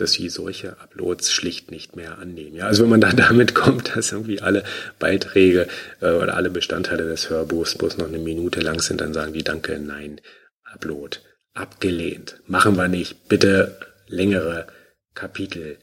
dass 0.00 0.12
sie 0.12 0.28
solche 0.28 0.78
Uploads 0.80 1.32
schlicht 1.32 1.70
nicht 1.70 1.96
mehr 1.96 2.18
annehmen. 2.18 2.56
Ja, 2.56 2.66
also 2.66 2.82
wenn 2.82 2.90
man 2.90 3.00
dann 3.00 3.16
damit 3.28 3.54
kommt, 3.54 3.96
dass 3.96 4.12
irgendwie 4.12 4.40
alle 4.40 4.64
Beiträge 4.98 5.68
äh, 6.00 6.10
oder 6.10 6.34
alle 6.34 6.50
Bestandteile 6.50 7.06
des 7.06 7.30
Hörbuchs 7.30 7.76
bloß 7.76 7.98
noch 7.98 8.08
eine 8.08 8.18
Minute 8.18 8.60
lang 8.60 8.80
sind, 8.80 9.00
dann 9.00 9.14
sagen 9.14 9.32
die 9.32 9.44
Danke, 9.44 9.78
nein, 9.78 10.20
Upload 10.64 11.18
abgelehnt. 11.54 12.40
Machen 12.46 12.76
wir 12.76 12.88
nicht. 12.88 13.28
Bitte 13.28 13.78
längere 14.06 14.66
Kapitel 15.14 15.78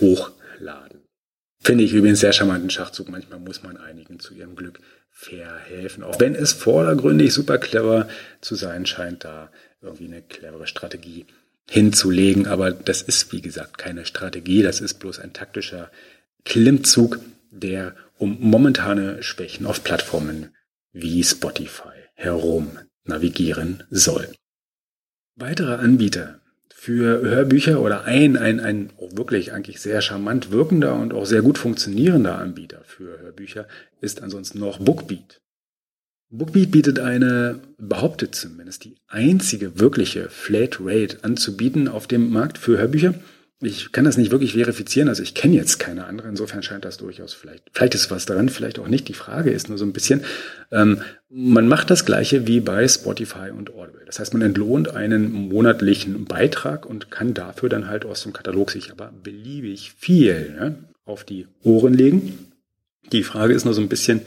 hochladen. 0.00 1.02
Finde 1.60 1.84
ich 1.84 1.92
übrigens 1.92 2.20
sehr 2.20 2.32
charmanten 2.32 2.70
Schachzug. 2.70 3.08
Manchmal 3.08 3.40
muss 3.40 3.62
man 3.62 3.76
einigen 3.76 4.20
zu 4.20 4.34
ihrem 4.34 4.54
Glück 4.54 4.80
verhelfen. 5.10 6.04
Auch 6.04 6.20
wenn 6.20 6.34
es 6.34 6.52
vordergründig 6.52 7.32
super 7.32 7.58
clever 7.58 8.08
zu 8.40 8.54
sein 8.54 8.86
scheint, 8.86 9.24
da 9.24 9.50
irgendwie 9.80 10.06
eine 10.06 10.22
clevere 10.22 10.66
Strategie 10.66 11.26
hinzulegen. 11.68 12.46
Aber 12.46 12.72
das 12.72 13.02
ist, 13.02 13.32
wie 13.32 13.42
gesagt, 13.42 13.78
keine 13.78 14.04
Strategie. 14.06 14.62
Das 14.62 14.80
ist 14.80 14.94
bloß 14.94 15.20
ein 15.20 15.32
taktischer 15.32 15.90
Klimmzug, 16.44 17.20
der 17.50 17.94
um 18.18 18.38
momentane 18.40 19.22
Schwächen 19.22 19.66
auf 19.66 19.84
Plattformen 19.84 20.50
wie 20.92 21.22
Spotify 21.22 21.92
herum 22.14 22.78
navigieren 23.04 23.84
soll. 23.90 24.28
Weitere 25.36 25.76
Anbieter 25.76 26.40
für 26.68 27.20
Hörbücher 27.20 27.80
oder 27.80 28.04
ein, 28.04 28.36
ein, 28.36 28.60
ein 28.60 28.92
wirklich 29.12 29.52
eigentlich 29.52 29.80
sehr 29.80 30.00
charmant 30.00 30.50
wirkender 30.50 30.94
und 30.94 31.12
auch 31.12 31.26
sehr 31.26 31.42
gut 31.42 31.58
funktionierender 31.58 32.38
Anbieter 32.38 32.82
für 32.84 33.20
Hörbücher 33.20 33.66
ist 34.00 34.22
ansonsten 34.22 34.58
noch 34.58 34.78
Bookbeat. 34.78 35.40
Bookbeat 36.30 36.70
bietet 36.70 36.98
eine, 36.98 37.60
behauptet 37.78 38.34
zumindest, 38.34 38.84
die 38.84 38.96
einzige 39.06 39.80
wirkliche 39.80 40.28
Flatrate 40.28 41.24
anzubieten 41.24 41.88
auf 41.88 42.06
dem 42.06 42.30
Markt 42.30 42.58
für 42.58 42.76
Hörbücher. 42.76 43.14
Ich 43.60 43.90
kann 43.90 44.04
das 44.04 44.16
nicht 44.16 44.30
wirklich 44.30 44.52
verifizieren, 44.52 45.08
also 45.08 45.22
ich 45.22 45.34
kenne 45.34 45.56
jetzt 45.56 45.78
keine 45.78 46.04
andere, 46.04 46.28
insofern 46.28 46.62
scheint 46.62 46.84
das 46.84 46.96
durchaus 46.96 47.34
vielleicht, 47.34 47.64
vielleicht 47.72 47.94
ist 47.94 48.08
was 48.10 48.24
daran, 48.24 48.50
vielleicht 48.50 48.78
auch 48.78 48.86
nicht. 48.86 49.08
Die 49.08 49.14
Frage 49.14 49.50
ist 49.50 49.68
nur 49.68 49.78
so 49.78 49.84
ein 49.84 49.92
bisschen, 49.92 50.22
ähm, 50.70 51.00
man 51.28 51.66
macht 51.66 51.90
das 51.90 52.04
gleiche 52.04 52.46
wie 52.46 52.60
bei 52.60 52.86
Spotify 52.86 53.50
und 53.50 53.74
Audible. 53.74 54.04
Das 54.06 54.20
heißt, 54.20 54.32
man 54.32 54.42
entlohnt 54.42 54.94
einen 54.94 55.32
monatlichen 55.32 56.26
Beitrag 56.26 56.86
und 56.86 57.10
kann 57.10 57.34
dafür 57.34 57.68
dann 57.68 57.88
halt 57.88 58.04
aus 58.04 58.22
dem 58.22 58.32
Katalog 58.32 58.70
sich 58.70 58.92
aber 58.92 59.12
beliebig 59.24 59.92
viel 59.98 60.52
ne, 60.52 60.76
auf 61.04 61.24
die 61.24 61.48
Ohren 61.64 61.94
legen. 61.94 62.38
Die 63.10 63.24
Frage 63.24 63.54
ist 63.54 63.64
nur 63.64 63.74
so 63.74 63.80
ein 63.80 63.88
bisschen, 63.88 64.20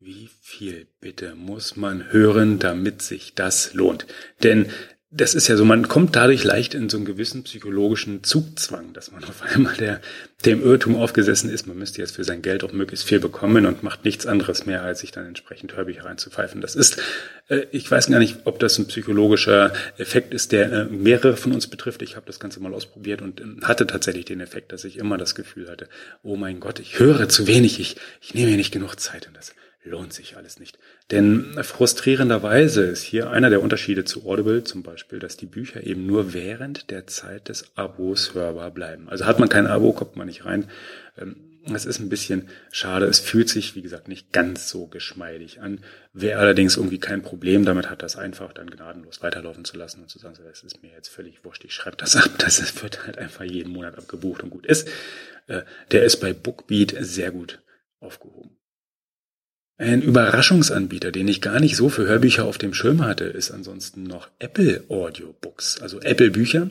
wie 0.00 0.30
viel 0.52 0.86
bitte 1.00 1.34
muss 1.34 1.76
man 1.76 2.12
hören, 2.12 2.58
damit 2.58 3.00
sich 3.00 3.34
das 3.34 3.72
lohnt? 3.72 4.06
Denn 4.42 4.66
das 5.10 5.34
ist 5.34 5.48
ja 5.48 5.56
so, 5.56 5.64
man 5.64 5.88
kommt 5.88 6.16
dadurch 6.16 6.44
leicht 6.44 6.74
in 6.74 6.88
so 6.88 6.96
einen 6.96 7.06
gewissen 7.06 7.42
psychologischen 7.42 8.22
Zugzwang, 8.22 8.92
dass 8.92 9.12
man 9.12 9.24
auf 9.24 9.42
einmal 9.42 9.74
der, 9.76 10.00
dem 10.44 10.62
Irrtum 10.62 10.96
aufgesessen 10.96 11.50
ist, 11.50 11.66
man 11.66 11.78
müsste 11.78 12.00
jetzt 12.00 12.16
für 12.16 12.24
sein 12.24 12.42
Geld 12.42 12.64
auch 12.64 12.72
möglichst 12.72 13.06
viel 13.06 13.18
bekommen 13.20 13.64
und 13.64 13.82
macht 13.82 14.04
nichts 14.04 14.26
anderes 14.26 14.66
mehr, 14.66 14.82
als 14.82 15.00
sich 15.00 15.10
dann 15.10 15.26
entsprechend 15.26 15.74
Hörbücher 15.74 16.04
reinzupfeifen. 16.04 16.60
Das 16.60 16.74
ist, 16.74 17.00
äh, 17.48 17.66
ich 17.72 17.90
weiß 17.90 18.08
gar 18.08 18.18
nicht, 18.18 18.40
ob 18.44 18.58
das 18.58 18.78
ein 18.78 18.88
psychologischer 18.88 19.72
Effekt 19.96 20.34
ist, 20.34 20.52
der 20.52 20.70
äh, 20.72 20.84
mehrere 20.84 21.36
von 21.36 21.52
uns 21.52 21.66
betrifft. 21.66 22.02
Ich 22.02 22.16
habe 22.16 22.26
das 22.26 22.40
Ganze 22.40 22.60
mal 22.60 22.74
ausprobiert 22.74 23.22
und 23.22 23.40
äh, 23.40 23.44
hatte 23.62 23.86
tatsächlich 23.86 24.26
den 24.26 24.40
Effekt, 24.40 24.72
dass 24.72 24.84
ich 24.84 24.98
immer 24.98 25.16
das 25.16 25.34
Gefühl 25.34 25.70
hatte, 25.70 25.88
oh 26.22 26.36
mein 26.36 26.60
Gott, 26.60 26.78
ich 26.78 26.98
höre 26.98 27.28
zu 27.28 27.46
wenig, 27.46 27.80
ich, 27.80 27.96
ich 28.20 28.34
nehme 28.34 28.50
mir 28.50 28.56
nicht 28.58 28.72
genug 28.72 28.98
Zeit 28.98 29.26
und 29.26 29.36
das 29.36 29.54
lohnt 29.84 30.12
sich 30.12 30.36
alles 30.36 30.58
nicht. 30.58 30.78
Denn 31.10 31.56
frustrierenderweise 31.62 32.84
ist 32.84 33.02
hier 33.02 33.30
einer 33.30 33.50
der 33.50 33.62
Unterschiede 33.62 34.04
zu 34.04 34.26
Audible 34.26 34.64
zum 34.64 34.82
Beispiel, 34.82 35.18
dass 35.18 35.36
die 35.36 35.46
Bücher 35.46 35.84
eben 35.84 36.06
nur 36.06 36.34
während 36.34 36.90
der 36.90 37.06
Zeit 37.06 37.48
des 37.48 37.76
Abos 37.76 38.34
hörbar 38.34 38.70
bleiben. 38.70 39.08
Also 39.08 39.26
hat 39.26 39.38
man 39.38 39.48
kein 39.48 39.66
Abo, 39.66 39.92
kommt 39.92 40.16
man 40.16 40.26
nicht 40.26 40.44
rein. 40.44 40.68
Ähm, 41.18 41.48
ist 41.64 42.00
ein 42.00 42.08
bisschen 42.08 42.48
schade. 42.70 43.06
Es 43.06 43.20
fühlt 43.20 43.48
sich, 43.48 43.76
wie 43.76 43.82
gesagt, 43.82 44.08
nicht 44.08 44.32
ganz 44.32 44.68
so 44.68 44.86
geschmeidig 44.86 45.60
an. 45.60 45.80
Wer 46.12 46.38
allerdings 46.38 46.76
irgendwie 46.76 46.98
kein 46.98 47.22
Problem 47.22 47.64
damit 47.64 47.88
hat, 47.88 48.02
das 48.02 48.16
einfach 48.16 48.52
dann 48.52 48.68
gnadenlos 48.68 49.22
weiterlaufen 49.22 49.64
zu 49.64 49.76
lassen 49.76 50.02
und 50.02 50.08
zu 50.08 50.18
sagen, 50.18 50.36
das 50.44 50.62
ist 50.62 50.82
mir 50.82 50.90
jetzt 50.90 51.08
völlig 51.08 51.44
wurscht, 51.44 51.64
ich 51.64 51.74
schreibe 51.74 51.96
das 51.96 52.16
ab, 52.16 52.30
das 52.38 52.82
wird 52.82 53.06
halt 53.06 53.18
einfach 53.18 53.44
jeden 53.44 53.72
Monat 53.72 53.96
abgebucht 53.96 54.42
und 54.42 54.50
gut 54.50 54.66
ist, 54.66 54.88
äh, 55.46 55.62
der 55.92 56.04
ist 56.04 56.16
bei 56.16 56.32
Bookbeat 56.32 56.96
sehr 56.98 57.30
gut 57.30 57.62
aufgehoben. 58.00 58.56
Ein 59.78 60.02
Überraschungsanbieter, 60.02 61.10
den 61.10 61.28
ich 61.28 61.40
gar 61.40 61.58
nicht 61.58 61.76
so 61.76 61.88
für 61.88 62.06
Hörbücher 62.06 62.44
auf 62.44 62.58
dem 62.58 62.74
Schirm 62.74 63.02
hatte, 63.02 63.24
ist 63.24 63.50
ansonsten 63.50 64.04
noch 64.04 64.28
Apple 64.38 64.84
Audiobooks. 64.88 65.80
Also 65.80 66.00
Apple 66.00 66.30
Bücher 66.30 66.70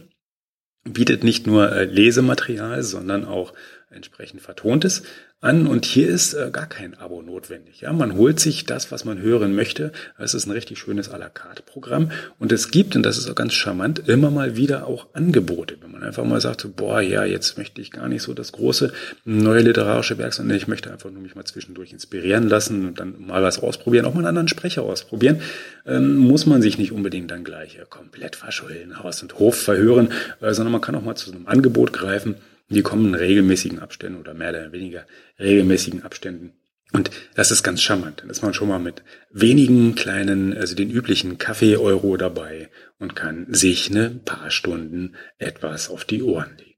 bietet 0.83 1.23
nicht 1.23 1.47
nur 1.47 1.71
äh, 1.71 1.85
Lesematerial, 1.85 2.83
sondern 2.83 3.25
auch 3.25 3.53
entsprechend 3.93 4.41
vertontes 4.41 5.03
an 5.41 5.65
und 5.65 5.85
hier 5.85 6.07
ist 6.07 6.35
äh, 6.35 6.49
gar 6.51 6.67
kein 6.67 6.93
Abo 6.99 7.23
notwendig. 7.23 7.81
Ja, 7.81 7.91
man 7.93 8.15
holt 8.15 8.39
sich 8.39 8.65
das, 8.65 8.91
was 8.91 9.05
man 9.05 9.19
hören 9.19 9.55
möchte. 9.55 9.91
Es 10.19 10.35
ist 10.35 10.45
ein 10.45 10.51
richtig 10.51 10.77
schönes 10.77 11.09
à 11.09 11.17
la 11.17 11.29
carte 11.29 11.63
Programm 11.63 12.11
und 12.37 12.51
es 12.51 12.69
gibt 12.69 12.95
und 12.95 13.03
das 13.03 13.17
ist 13.17 13.27
auch 13.27 13.33
ganz 13.33 13.53
charmant 13.53 14.07
immer 14.07 14.29
mal 14.29 14.55
wieder 14.55 14.85
auch 14.85 15.07
Angebote, 15.13 15.77
wenn 15.81 15.91
man 15.91 16.03
einfach 16.03 16.23
mal 16.23 16.39
sagt, 16.39 16.75
boah, 16.75 17.01
ja, 17.01 17.25
jetzt 17.25 17.57
möchte 17.57 17.81
ich 17.81 17.89
gar 17.89 18.07
nicht 18.07 18.21
so 18.21 18.35
das 18.35 18.51
große 18.51 18.93
neue 19.25 19.61
literarische 19.61 20.19
Werk, 20.19 20.33
sondern 20.35 20.55
ich 20.55 20.67
möchte 20.67 20.91
einfach 20.91 21.09
nur 21.09 21.23
mich 21.23 21.33
mal 21.33 21.45
zwischendurch 21.45 21.91
inspirieren 21.91 22.47
lassen 22.47 22.87
und 22.87 22.99
dann 22.99 23.15
mal 23.25 23.41
was 23.41 23.57
ausprobieren, 23.57 24.05
auch 24.05 24.13
mal 24.13 24.19
einen 24.19 24.27
anderen 24.27 24.47
Sprecher 24.47 24.83
ausprobieren, 24.83 25.41
ähm, 25.87 26.17
muss 26.17 26.45
man 26.45 26.61
sich 26.61 26.77
nicht 26.77 26.91
unbedingt 26.91 27.31
dann 27.31 27.43
gleich 27.43 27.77
äh, 27.77 27.85
komplett 27.89 28.35
verschulden, 28.35 29.01
Haus 29.01 29.23
und 29.23 29.39
Hof 29.39 29.55
verhören, 29.59 30.09
äh, 30.39 30.53
sondern 30.53 30.71
man 30.71 30.81
kann 30.81 30.93
auch 30.93 31.01
mal 31.01 31.15
zu 31.15 31.31
einem 31.31 31.47
Angebot 31.47 31.93
greifen 31.93 32.35
die 32.73 32.81
kommen 32.81 33.07
in 33.07 33.15
regelmäßigen 33.15 33.79
Abständen 33.79 34.19
oder 34.19 34.33
mehr 34.33 34.49
oder 34.49 34.71
weniger 34.71 35.05
regelmäßigen 35.39 36.03
Abständen. 36.03 36.53
Und 36.93 37.09
das 37.35 37.51
ist 37.51 37.63
ganz 37.63 37.81
charmant. 37.81 38.21
Dann 38.21 38.29
ist 38.29 38.41
man 38.41 38.53
schon 38.53 38.67
mal 38.67 38.79
mit 38.79 39.03
wenigen 39.31 39.95
kleinen, 39.95 40.55
also 40.55 40.75
den 40.75 40.91
üblichen 40.91 41.37
Kaffee-Euro 41.37 42.17
dabei 42.17 42.69
und 42.99 43.15
kann 43.15 43.47
sich 43.53 43.89
eine 43.89 44.09
paar 44.09 44.51
Stunden 44.51 45.15
etwas 45.37 45.89
auf 45.89 46.03
die 46.03 46.21
Ohren 46.21 46.57
legen. 46.57 46.71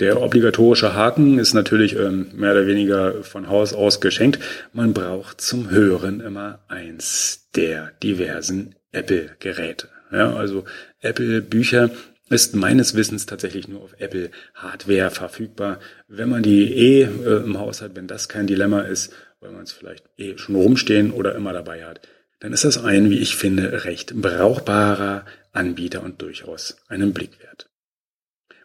Der 0.00 0.20
obligatorische 0.20 0.94
Haken 0.94 1.38
ist 1.38 1.54
natürlich 1.54 1.94
ähm, 1.96 2.30
mehr 2.34 2.50
oder 2.50 2.66
weniger 2.66 3.22
von 3.22 3.48
Haus 3.48 3.72
aus 3.72 4.00
geschenkt. 4.00 4.40
Man 4.72 4.92
braucht 4.92 5.40
zum 5.40 5.70
Hören 5.70 6.20
immer 6.20 6.64
eins 6.68 7.48
der 7.54 7.92
diversen 8.02 8.74
Apple-Geräte. 8.90 9.88
Ja, 10.10 10.34
also 10.34 10.64
Apple-Bücher 11.00 11.90
ist 12.30 12.54
meines 12.54 12.94
Wissens 12.94 13.26
tatsächlich 13.26 13.68
nur 13.68 13.82
auf 13.82 13.94
Apple 13.98 14.30
Hardware 14.54 15.10
verfügbar. 15.10 15.78
Wenn 16.08 16.28
man 16.28 16.42
die 16.42 16.72
eh 16.72 17.02
äh, 17.02 17.44
im 17.44 17.58
Haus 17.58 17.82
hat, 17.82 17.96
wenn 17.96 18.06
das 18.06 18.28
kein 18.28 18.46
Dilemma 18.46 18.80
ist, 18.82 19.12
weil 19.40 19.52
man 19.52 19.62
es 19.62 19.72
vielleicht 19.72 20.04
eh 20.16 20.38
schon 20.38 20.56
rumstehen 20.56 21.10
oder 21.10 21.34
immer 21.34 21.52
dabei 21.52 21.84
hat, 21.84 22.00
dann 22.40 22.52
ist 22.52 22.64
das 22.64 22.82
ein, 22.82 23.10
wie 23.10 23.18
ich 23.18 23.36
finde, 23.36 23.84
recht 23.84 24.14
brauchbarer 24.14 25.24
Anbieter 25.52 26.02
und 26.02 26.20
durchaus 26.20 26.76
einen 26.88 27.12
Blick 27.12 27.40
wert. 27.40 27.70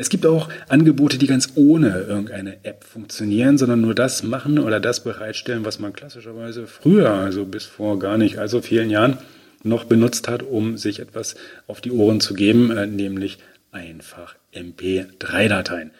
Es 0.00 0.10
gibt 0.10 0.24
auch 0.26 0.48
Angebote, 0.68 1.18
die 1.18 1.26
ganz 1.26 1.54
ohne 1.56 2.02
irgendeine 2.02 2.64
App 2.64 2.84
funktionieren, 2.84 3.58
sondern 3.58 3.80
nur 3.80 3.96
das 3.96 4.22
machen 4.22 4.60
oder 4.60 4.78
das 4.78 5.02
bereitstellen, 5.02 5.64
was 5.64 5.80
man 5.80 5.92
klassischerweise 5.92 6.68
früher, 6.68 7.10
also 7.10 7.44
bis 7.44 7.64
vor 7.64 7.98
gar 7.98 8.16
nicht 8.16 8.38
allzu 8.38 8.62
vielen 8.62 8.90
Jahren, 8.90 9.18
noch 9.64 9.84
benutzt 9.84 10.28
hat, 10.28 10.44
um 10.44 10.76
sich 10.76 11.00
etwas 11.00 11.34
auf 11.66 11.80
die 11.80 11.90
Ohren 11.90 12.20
zu 12.20 12.34
geben, 12.34 12.70
äh, 12.70 12.86
nämlich 12.86 13.38
einfach 13.72 14.36
MP3-Dateien. 14.54 15.90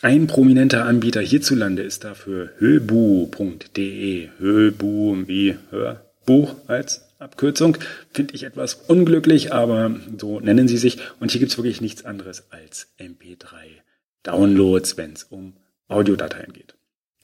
Ein 0.00 0.26
prominenter 0.26 0.86
Anbieter 0.86 1.20
hierzulande 1.20 1.82
ist 1.82 2.04
dafür 2.04 2.50
höbu.de. 2.58 4.28
Höbu 4.38 5.16
wie 5.26 5.56
Hörbuch 5.70 6.54
als 6.66 7.05
Abkürzung. 7.18 7.76
Finde 8.12 8.34
ich 8.34 8.44
etwas 8.44 8.74
unglücklich, 8.74 9.52
aber 9.52 9.96
so 10.18 10.40
nennen 10.40 10.68
sie 10.68 10.78
sich. 10.78 10.98
Und 11.20 11.30
hier 11.30 11.40
gibt's 11.40 11.56
wirklich 11.56 11.80
nichts 11.80 12.04
anderes 12.04 12.50
als 12.50 12.88
MP3-Downloads, 12.98 14.96
wenn 14.96 15.12
es 15.12 15.24
um 15.24 15.54
Audiodateien 15.88 16.52
geht 16.52 16.76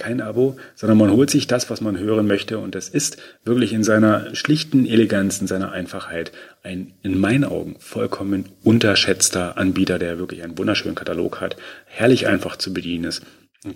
kein 0.03 0.21
Abo, 0.21 0.57
sondern 0.75 0.99
man 0.99 1.13
holt 1.13 1.31
sich 1.31 1.47
das, 1.47 1.71
was 1.71 1.81
man 1.81 1.97
hören 1.97 2.27
möchte 2.27 2.59
und 2.59 2.75
das 2.75 2.89
ist 2.89 3.19
wirklich 3.45 3.73
in 3.73 3.85
seiner 3.85 4.35
schlichten 4.35 4.85
Eleganz, 4.85 5.41
in 5.41 5.47
seiner 5.47 5.71
Einfachheit 5.71 6.33
ein 6.65 6.95
in 7.03 7.21
meinen 7.21 7.45
Augen 7.45 7.77
vollkommen 7.79 8.47
unterschätzter 8.65 9.57
Anbieter, 9.57 10.01
der 10.01 10.19
wirklich 10.19 10.43
einen 10.43 10.59
wunderschönen 10.59 10.97
Katalog 10.97 11.41
hat, 11.41 11.57
herrlich 11.87 12.27
einfach 12.27 12.57
zu 12.57 12.75
bedienen 12.75 13.05
ist 13.05 13.23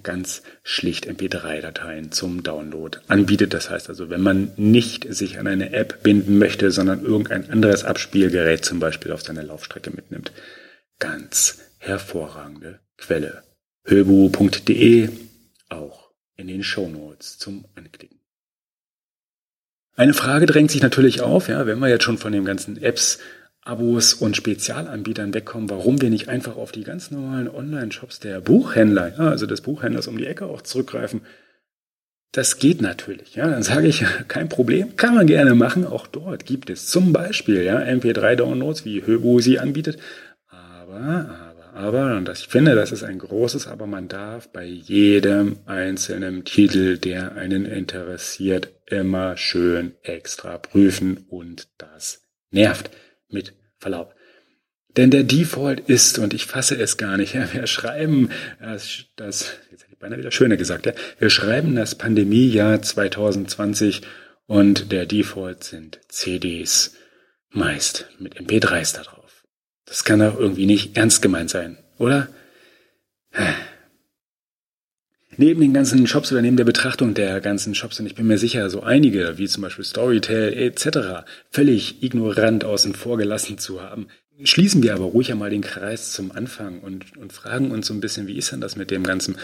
ganz 0.02 0.42
schlicht 0.62 1.08
MP3-Dateien 1.08 2.10
zum 2.10 2.42
Download 2.42 2.98
anbietet. 3.06 3.54
Das 3.54 3.70
heißt 3.70 3.88
also, 3.88 4.10
wenn 4.10 4.20
man 4.20 4.52
nicht 4.56 5.06
sich 5.14 5.38
an 5.38 5.46
eine 5.46 5.72
App 5.72 6.02
binden 6.02 6.38
möchte, 6.38 6.70
sondern 6.70 7.04
irgendein 7.04 7.50
anderes 7.50 7.84
Abspielgerät 7.84 8.64
zum 8.64 8.80
Beispiel 8.80 9.12
auf 9.12 9.22
seine 9.22 9.42
Laufstrecke 9.42 9.90
mitnimmt, 9.90 10.32
ganz 10.98 11.60
hervorragende 11.78 12.80
Quelle. 12.96 13.42
Höbu.de 13.84 15.08
auch 15.68 16.10
in 16.36 16.48
den 16.48 16.64
Shownotes 16.64 17.38
zum 17.38 17.66
Anklicken. 17.76 18.20
Eine 19.94 20.12
Frage 20.12 20.46
drängt 20.46 20.70
sich 20.70 20.82
natürlich 20.82 21.22
auf, 21.22 21.48
ja, 21.48 21.66
wenn 21.66 21.78
wir 21.78 21.88
jetzt 21.88 22.04
schon 22.04 22.18
von 22.18 22.32
den 22.32 22.44
ganzen 22.44 22.76
Apps, 22.82 23.18
Abos 23.66 24.14
und 24.14 24.36
Spezialanbietern 24.36 25.34
wegkommen, 25.34 25.68
warum 25.68 26.00
wir 26.00 26.08
nicht 26.08 26.28
einfach 26.28 26.56
auf 26.56 26.70
die 26.70 26.84
ganz 26.84 27.10
normalen 27.10 27.48
Online-Shops 27.48 28.20
der 28.20 28.40
Buchhändler, 28.40 29.08
ja, 29.18 29.28
also 29.28 29.46
des 29.46 29.60
Buchhändlers 29.60 30.06
um 30.06 30.16
die 30.16 30.26
Ecke 30.26 30.46
auch 30.46 30.62
zurückgreifen. 30.62 31.22
Das 32.30 32.58
geht 32.58 32.80
natürlich, 32.80 33.34
ja. 33.34 33.48
Dann 33.50 33.64
sage 33.64 33.88
ich, 33.88 34.04
kein 34.28 34.48
Problem, 34.48 34.94
kann 34.94 35.16
man 35.16 35.26
gerne 35.26 35.56
machen. 35.56 35.84
Auch 35.84 36.06
dort 36.06 36.46
gibt 36.46 36.70
es 36.70 36.86
zum 36.86 37.12
Beispiel, 37.12 37.62
ja, 37.62 37.80
MP3-Downloads, 37.80 38.84
wie 38.84 39.04
Höbu 39.04 39.40
sie 39.40 39.58
anbietet. 39.58 39.98
Aber, 40.48 41.56
aber, 41.74 42.16
und 42.16 42.26
das, 42.26 42.42
ich 42.42 42.48
finde, 42.48 42.76
das 42.76 42.92
ist 42.92 43.02
ein 43.02 43.18
großes 43.18 43.66
Aber, 43.66 43.88
man 43.88 44.06
darf 44.06 44.48
bei 44.52 44.64
jedem 44.64 45.56
einzelnen 45.66 46.44
Titel, 46.44 46.98
der 46.98 47.34
einen 47.34 47.64
interessiert, 47.64 48.74
immer 48.86 49.36
schön 49.36 49.94
extra 50.02 50.56
prüfen 50.58 51.24
und 51.28 51.66
das 51.78 52.22
nervt 52.52 52.90
mit 53.28 53.54
Verlaub. 53.78 54.14
Denn 54.96 55.10
der 55.10 55.24
Default 55.24 55.80
ist, 55.80 56.18
und 56.18 56.32
ich 56.32 56.46
fasse 56.46 56.80
es 56.80 56.96
gar 56.96 57.18
nicht, 57.18 57.34
ja, 57.34 57.52
wir 57.52 57.66
schreiben 57.66 58.30
das, 58.60 59.04
das 59.16 59.58
jetzt 59.70 59.82
hätte 59.82 59.92
ich 59.92 59.98
beinahe 59.98 60.18
wieder 60.18 60.30
schöner 60.30 60.56
gesagt, 60.56 60.86
ja, 60.86 60.92
wir 61.18 61.28
schreiben 61.28 61.76
das 61.76 61.96
Pandemiejahr 61.96 62.80
2020 62.80 64.02
und 64.46 64.92
der 64.92 65.04
Default 65.04 65.64
sind 65.64 66.00
CDs, 66.08 66.94
meist 67.50 68.08
mit 68.18 68.36
MP3s 68.36 68.94
da 68.94 69.02
drauf. 69.02 69.44
Das 69.84 70.04
kann 70.04 70.20
doch 70.20 70.38
irgendwie 70.38 70.66
nicht 70.66 70.96
ernst 70.96 71.20
gemeint 71.20 71.50
sein, 71.50 71.78
oder? 71.98 72.28
Neben 75.38 75.60
den 75.60 75.74
ganzen 75.74 76.06
Shops 76.06 76.32
oder 76.32 76.40
neben 76.40 76.56
der 76.56 76.64
Betrachtung 76.64 77.12
der 77.12 77.40
ganzen 77.40 77.74
Shops, 77.74 78.00
und 78.00 78.06
ich 78.06 78.14
bin 78.14 78.26
mir 78.26 78.38
sicher, 78.38 78.70
so 78.70 78.82
einige, 78.82 79.36
wie 79.36 79.48
zum 79.48 79.62
Beispiel 79.62 79.84
Storytel 79.84 80.52
etc., 80.54 81.26
völlig 81.50 82.02
ignorant 82.02 82.64
außen 82.64 82.94
vor 82.94 83.18
gelassen 83.18 83.58
zu 83.58 83.82
haben, 83.82 84.06
schließen 84.42 84.82
wir 84.82 84.94
aber 84.94 85.04
ruhig 85.04 85.30
einmal 85.30 85.50
den 85.50 85.62
Kreis 85.62 86.12
zum 86.12 86.32
Anfang 86.32 86.80
und, 86.80 87.16
und 87.16 87.32
fragen 87.32 87.70
uns 87.70 87.86
so 87.86 87.94
ein 87.94 88.00
bisschen, 88.00 88.26
wie 88.26 88.36
ist 88.36 88.52
denn 88.52 88.60
das 88.60 88.76
mit 88.76 88.90
dem 88.90 89.02
Ganzen? 89.02 89.36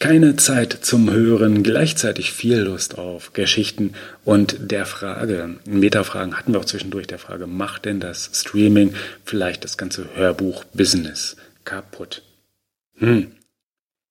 Keine 0.00 0.36
Zeit 0.36 0.72
zum 0.82 1.10
Hören, 1.10 1.62
gleichzeitig 1.64 2.32
viel 2.32 2.58
Lust 2.58 2.98
auf 2.98 3.32
Geschichten 3.32 3.94
und 4.24 4.70
der 4.70 4.86
Frage, 4.86 5.56
Metafragen 5.66 6.36
hatten 6.36 6.52
wir 6.52 6.60
auch 6.60 6.64
zwischendurch, 6.64 7.06
der 7.08 7.18
Frage, 7.18 7.46
macht 7.46 7.84
denn 7.84 7.98
das 7.98 8.30
Streaming 8.32 8.94
vielleicht 9.24 9.64
das 9.64 9.76
ganze 9.76 10.06
Hörbuch-Business 10.14 11.36
kaputt? 11.64 12.22
Hm. 12.98 13.32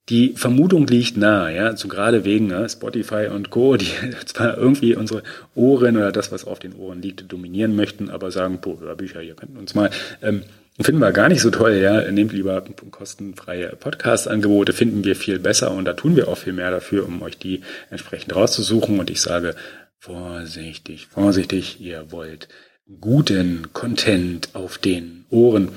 Die 0.10 0.34
Vermutung 0.38 0.88
liegt 0.88 1.18
nahe, 1.18 1.54
ja, 1.54 1.76
so 1.76 1.90
gerade 1.90 2.24
wegen 2.24 2.50
ja, 2.50 2.68
Spotify 2.70 3.28
und 3.30 3.50
Co., 3.50 3.76
die 3.76 3.92
zwar 4.26 4.58
irgendwie 4.58 4.96
unsere 4.96 5.24
Ohren 5.54 5.98
oder 5.98 6.12
das, 6.12 6.32
was 6.32 6.46
auf 6.46 6.60
den 6.60 6.76
Ohren 6.76 7.02
liegt, 7.02 7.32
dominieren 7.32 7.76
möchten, 7.76 8.10
aber 8.10 8.32
sagen, 8.32 8.60
boah, 8.62 8.80
Hörbücher, 8.80 9.22
ihr 9.22 9.36
könnt 9.36 9.58
uns 9.58 9.76
mal 9.76 9.90
ähm, 10.22 10.44
Finden 10.80 11.02
wir 11.02 11.12
gar 11.12 11.28
nicht 11.28 11.42
so 11.42 11.50
toll, 11.50 11.74
ja. 11.74 12.12
Nehmt 12.12 12.34
lieber 12.34 12.64
kostenfreie 12.92 13.76
Podcast-Angebote, 13.76 14.74
finden 14.74 15.04
wir 15.04 15.16
viel 15.16 15.40
besser 15.40 15.72
und 15.72 15.86
da 15.86 15.94
tun 15.94 16.16
wir 16.16 16.28
auch 16.28 16.38
viel 16.38 16.54
mehr 16.54 16.70
dafür, 16.70 17.08
um 17.08 17.24
euch 17.24 17.40
die 17.40 17.62
entsprechend 17.90 18.36
rauszusuchen. 18.36 19.00
Und 19.00 19.10
ich 19.10 19.20
sage, 19.20 19.56
vorsichtig, 19.98 21.08
vorsichtig, 21.08 21.82
ihr 21.82 22.12
wollt 22.12 22.48
guten 23.02 23.74
Content 23.74 24.50
auf 24.54 24.78
den 24.78 25.26
Ohren. 25.32 25.70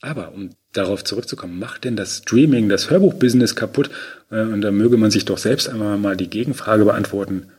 Aber 0.00 0.32
um 0.32 0.50
darauf 0.76 1.04
zurückzukommen, 1.04 1.58
macht 1.58 1.84
denn 1.84 1.96
das 1.96 2.18
Streaming 2.18 2.68
das 2.68 2.90
Hörbuch-Business 2.90 3.56
kaputt? 3.56 3.90
Äh, 4.30 4.42
und 4.42 4.60
da 4.60 4.70
möge 4.70 4.96
man 4.96 5.10
sich 5.10 5.24
doch 5.24 5.38
selbst 5.38 5.68
einmal 5.68 5.98
mal 5.98 6.16
die 6.16 6.30
Gegenfrage 6.30 6.84
beantworten. 6.84 7.50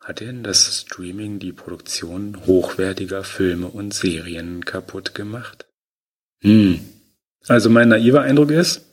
Hat 0.00 0.20
denn 0.20 0.42
das 0.42 0.82
Streaming 0.82 1.38
die 1.38 1.52
Produktion 1.52 2.46
hochwertiger 2.46 3.24
Filme 3.24 3.66
und 3.66 3.92
Serien 3.92 4.64
kaputt 4.64 5.14
gemacht? 5.14 5.66
Hm. 6.40 6.80
Also 7.48 7.70
mein 7.70 7.88
naiver 7.88 8.22
Eindruck 8.22 8.50
ist, 8.50 8.84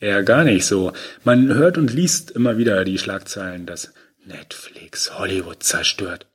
eher 0.00 0.22
gar 0.22 0.44
nicht 0.44 0.66
so. 0.66 0.92
Man 1.24 1.54
hört 1.54 1.78
und 1.78 1.92
liest 1.92 2.30
immer 2.30 2.58
wieder 2.58 2.84
die 2.84 2.98
Schlagzeilen, 2.98 3.66
dass 3.66 3.92
Netflix 4.24 5.18
Hollywood 5.18 5.62
zerstört. 5.62 6.26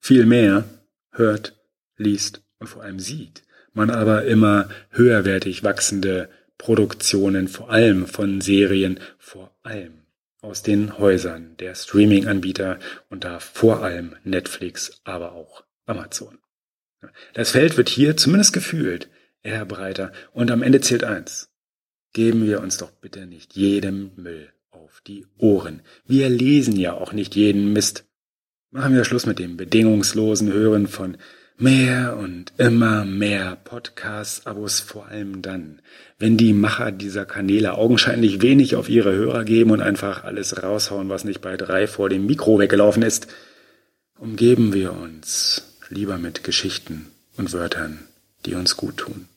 Viel 0.00 0.26
mehr 0.26 0.64
hört, 1.10 1.54
liest 1.96 2.42
und 2.58 2.68
vor 2.68 2.82
allem 2.82 3.00
sieht 3.00 3.42
man 3.72 3.90
aber 3.90 4.24
immer 4.24 4.68
höherwertig 4.90 5.62
wachsende 5.64 6.28
Produktionen, 6.58 7.48
vor 7.48 7.70
allem 7.70 8.06
von 8.06 8.40
Serien, 8.40 9.00
vor 9.18 9.56
allem 9.62 10.02
aus 10.40 10.62
den 10.62 10.98
Häusern 10.98 11.56
der 11.58 11.74
Streaming-Anbieter 11.74 12.78
und 13.08 13.24
da 13.24 13.40
vor 13.40 13.82
allem 13.82 14.16
Netflix, 14.24 15.00
aber 15.04 15.32
auch 15.32 15.64
Amazon. 15.86 16.38
Das 17.34 17.52
Feld 17.52 17.76
wird 17.76 17.88
hier 17.88 18.16
zumindest 18.16 18.52
gefühlt 18.52 19.08
eher 19.42 19.64
breiter 19.64 20.12
und 20.32 20.50
am 20.50 20.62
Ende 20.62 20.80
zählt 20.80 21.04
eins. 21.04 21.50
Geben 22.12 22.46
wir 22.46 22.60
uns 22.60 22.78
doch 22.78 22.90
bitte 22.90 23.26
nicht 23.26 23.54
jedem 23.54 24.12
Müll 24.16 24.52
auf 24.70 25.00
die 25.06 25.26
Ohren. 25.36 25.82
Wir 26.04 26.28
lesen 26.28 26.76
ja 26.76 26.94
auch 26.94 27.12
nicht 27.12 27.34
jeden 27.34 27.72
Mist. 27.72 28.04
Machen 28.70 28.94
wir 28.94 29.04
Schluss 29.04 29.26
mit 29.26 29.38
dem 29.38 29.56
bedingungslosen 29.56 30.52
Hören 30.52 30.86
von 30.86 31.16
mehr 31.60 32.16
und 32.16 32.52
immer 32.56 33.04
mehr 33.04 33.56
Podcasts-Abos, 33.64 34.80
vor 34.80 35.08
allem 35.08 35.42
dann, 35.42 35.80
wenn 36.18 36.36
die 36.36 36.52
Macher 36.52 36.92
dieser 36.92 37.26
Kanäle 37.26 37.74
augenscheinlich 37.74 38.42
wenig 38.42 38.76
auf 38.76 38.88
ihre 38.88 39.12
Hörer 39.12 39.44
geben 39.44 39.72
und 39.72 39.80
einfach 39.80 40.24
alles 40.24 40.62
raushauen, 40.62 41.08
was 41.08 41.24
nicht 41.24 41.40
bei 41.40 41.56
drei 41.56 41.86
vor 41.86 42.08
dem 42.08 42.26
Mikro 42.26 42.58
weggelaufen 42.58 43.02
ist. 43.02 43.26
Umgeben 44.18 44.72
wir 44.72 44.92
uns 44.92 45.62
lieber 45.90 46.18
mit 46.18 46.44
Geschichten 46.44 47.10
und 47.36 47.52
Wörtern, 47.52 48.00
die 48.46 48.54
uns 48.54 48.76
gut 48.76 48.98
tun. 48.98 49.28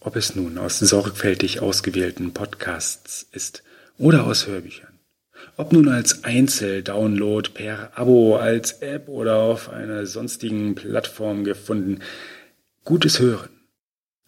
Ob 0.00 0.16
es 0.16 0.36
nun 0.36 0.58
aus 0.58 0.78
sorgfältig 0.78 1.60
ausgewählten 1.60 2.32
Podcasts 2.32 3.26
ist 3.32 3.62
oder 3.98 4.26
aus 4.26 4.46
Hörbüchern. 4.46 4.95
Ob 5.58 5.72
nun 5.72 5.88
als 5.88 6.22
Einzeldownload 6.24 7.50
per 7.50 7.98
Abo, 7.98 8.36
als 8.36 8.72
App 8.82 9.08
oder 9.08 9.36
auf 9.36 9.70
einer 9.70 10.04
sonstigen 10.06 10.74
Plattform 10.74 11.44
gefunden. 11.44 12.00
Gutes 12.84 13.20
Hören 13.20 13.48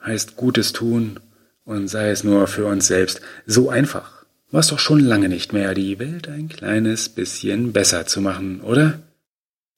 heißt 0.03 0.37
Gutes 0.37 0.73
tun 0.73 1.21
und 1.64 1.88
sei 1.88 2.11
es 2.11 2.25
nur 2.25 2.47
für 2.47 2.64
uns 2.64 2.87
selbst. 2.87 3.21
So 3.47 3.69
einfach. 3.69 4.25
War 4.51 4.61
es 4.61 4.69
doch 4.69 4.79
schon 4.79 5.01
lange 5.01 5.29
nicht 5.29 5.53
mehr, 5.53 5.75
die 5.75 5.99
Welt 5.99 6.29
ein 6.29 6.49
kleines 6.49 7.11
bisschen 7.11 7.73
besser 7.75 8.07
zu 8.07 8.23
machen, 8.23 8.62
oder? 8.62 9.03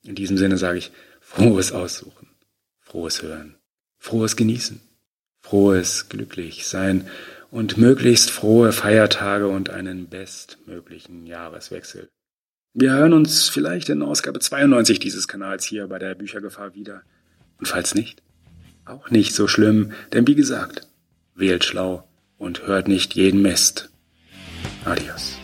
In 0.05 0.15
diesem 0.15 0.39
Sinne 0.39 0.57
sage 0.57 0.79
ich 0.79 0.93
frohes 1.21 1.73
Aussuchen, 1.73 2.29
frohes 2.79 3.23
Hören, 3.23 3.57
frohes 3.99 4.37
Genießen, 4.37 4.81
frohes 5.41 6.09
Glücklichsein 6.09 7.09
und 7.51 7.77
möglichst 7.77 8.31
frohe 8.31 8.73
Feiertage 8.73 9.49
und 9.49 9.71
einen 9.71 10.09
bestmöglichen 10.09 11.27
Jahreswechsel. 11.27 12.09
Wir 12.73 12.93
hören 12.93 13.13
uns 13.13 13.49
vielleicht 13.49 13.89
in 13.89 14.03
Ausgabe 14.03 14.39
92 14.39 15.01
dieses 15.01 15.27
Kanals 15.27 15.65
hier 15.65 15.89
bei 15.89 15.99
der 15.99 16.15
Büchergefahr 16.15 16.75
wieder. 16.75 17.03
Und 17.59 17.67
falls 17.67 17.95
nicht, 17.95 18.23
auch 18.85 19.11
nicht 19.11 19.35
so 19.35 19.49
schlimm, 19.49 19.93
denn 20.13 20.27
wie 20.29 20.37
gesagt, 20.37 20.87
wählt 21.35 21.65
schlau 21.65 22.09
und 22.39 22.67
hört 22.67 22.87
nicht 22.87 23.15
jeden 23.15 23.43
Mist. 23.43 23.91
Adios. 24.85 25.40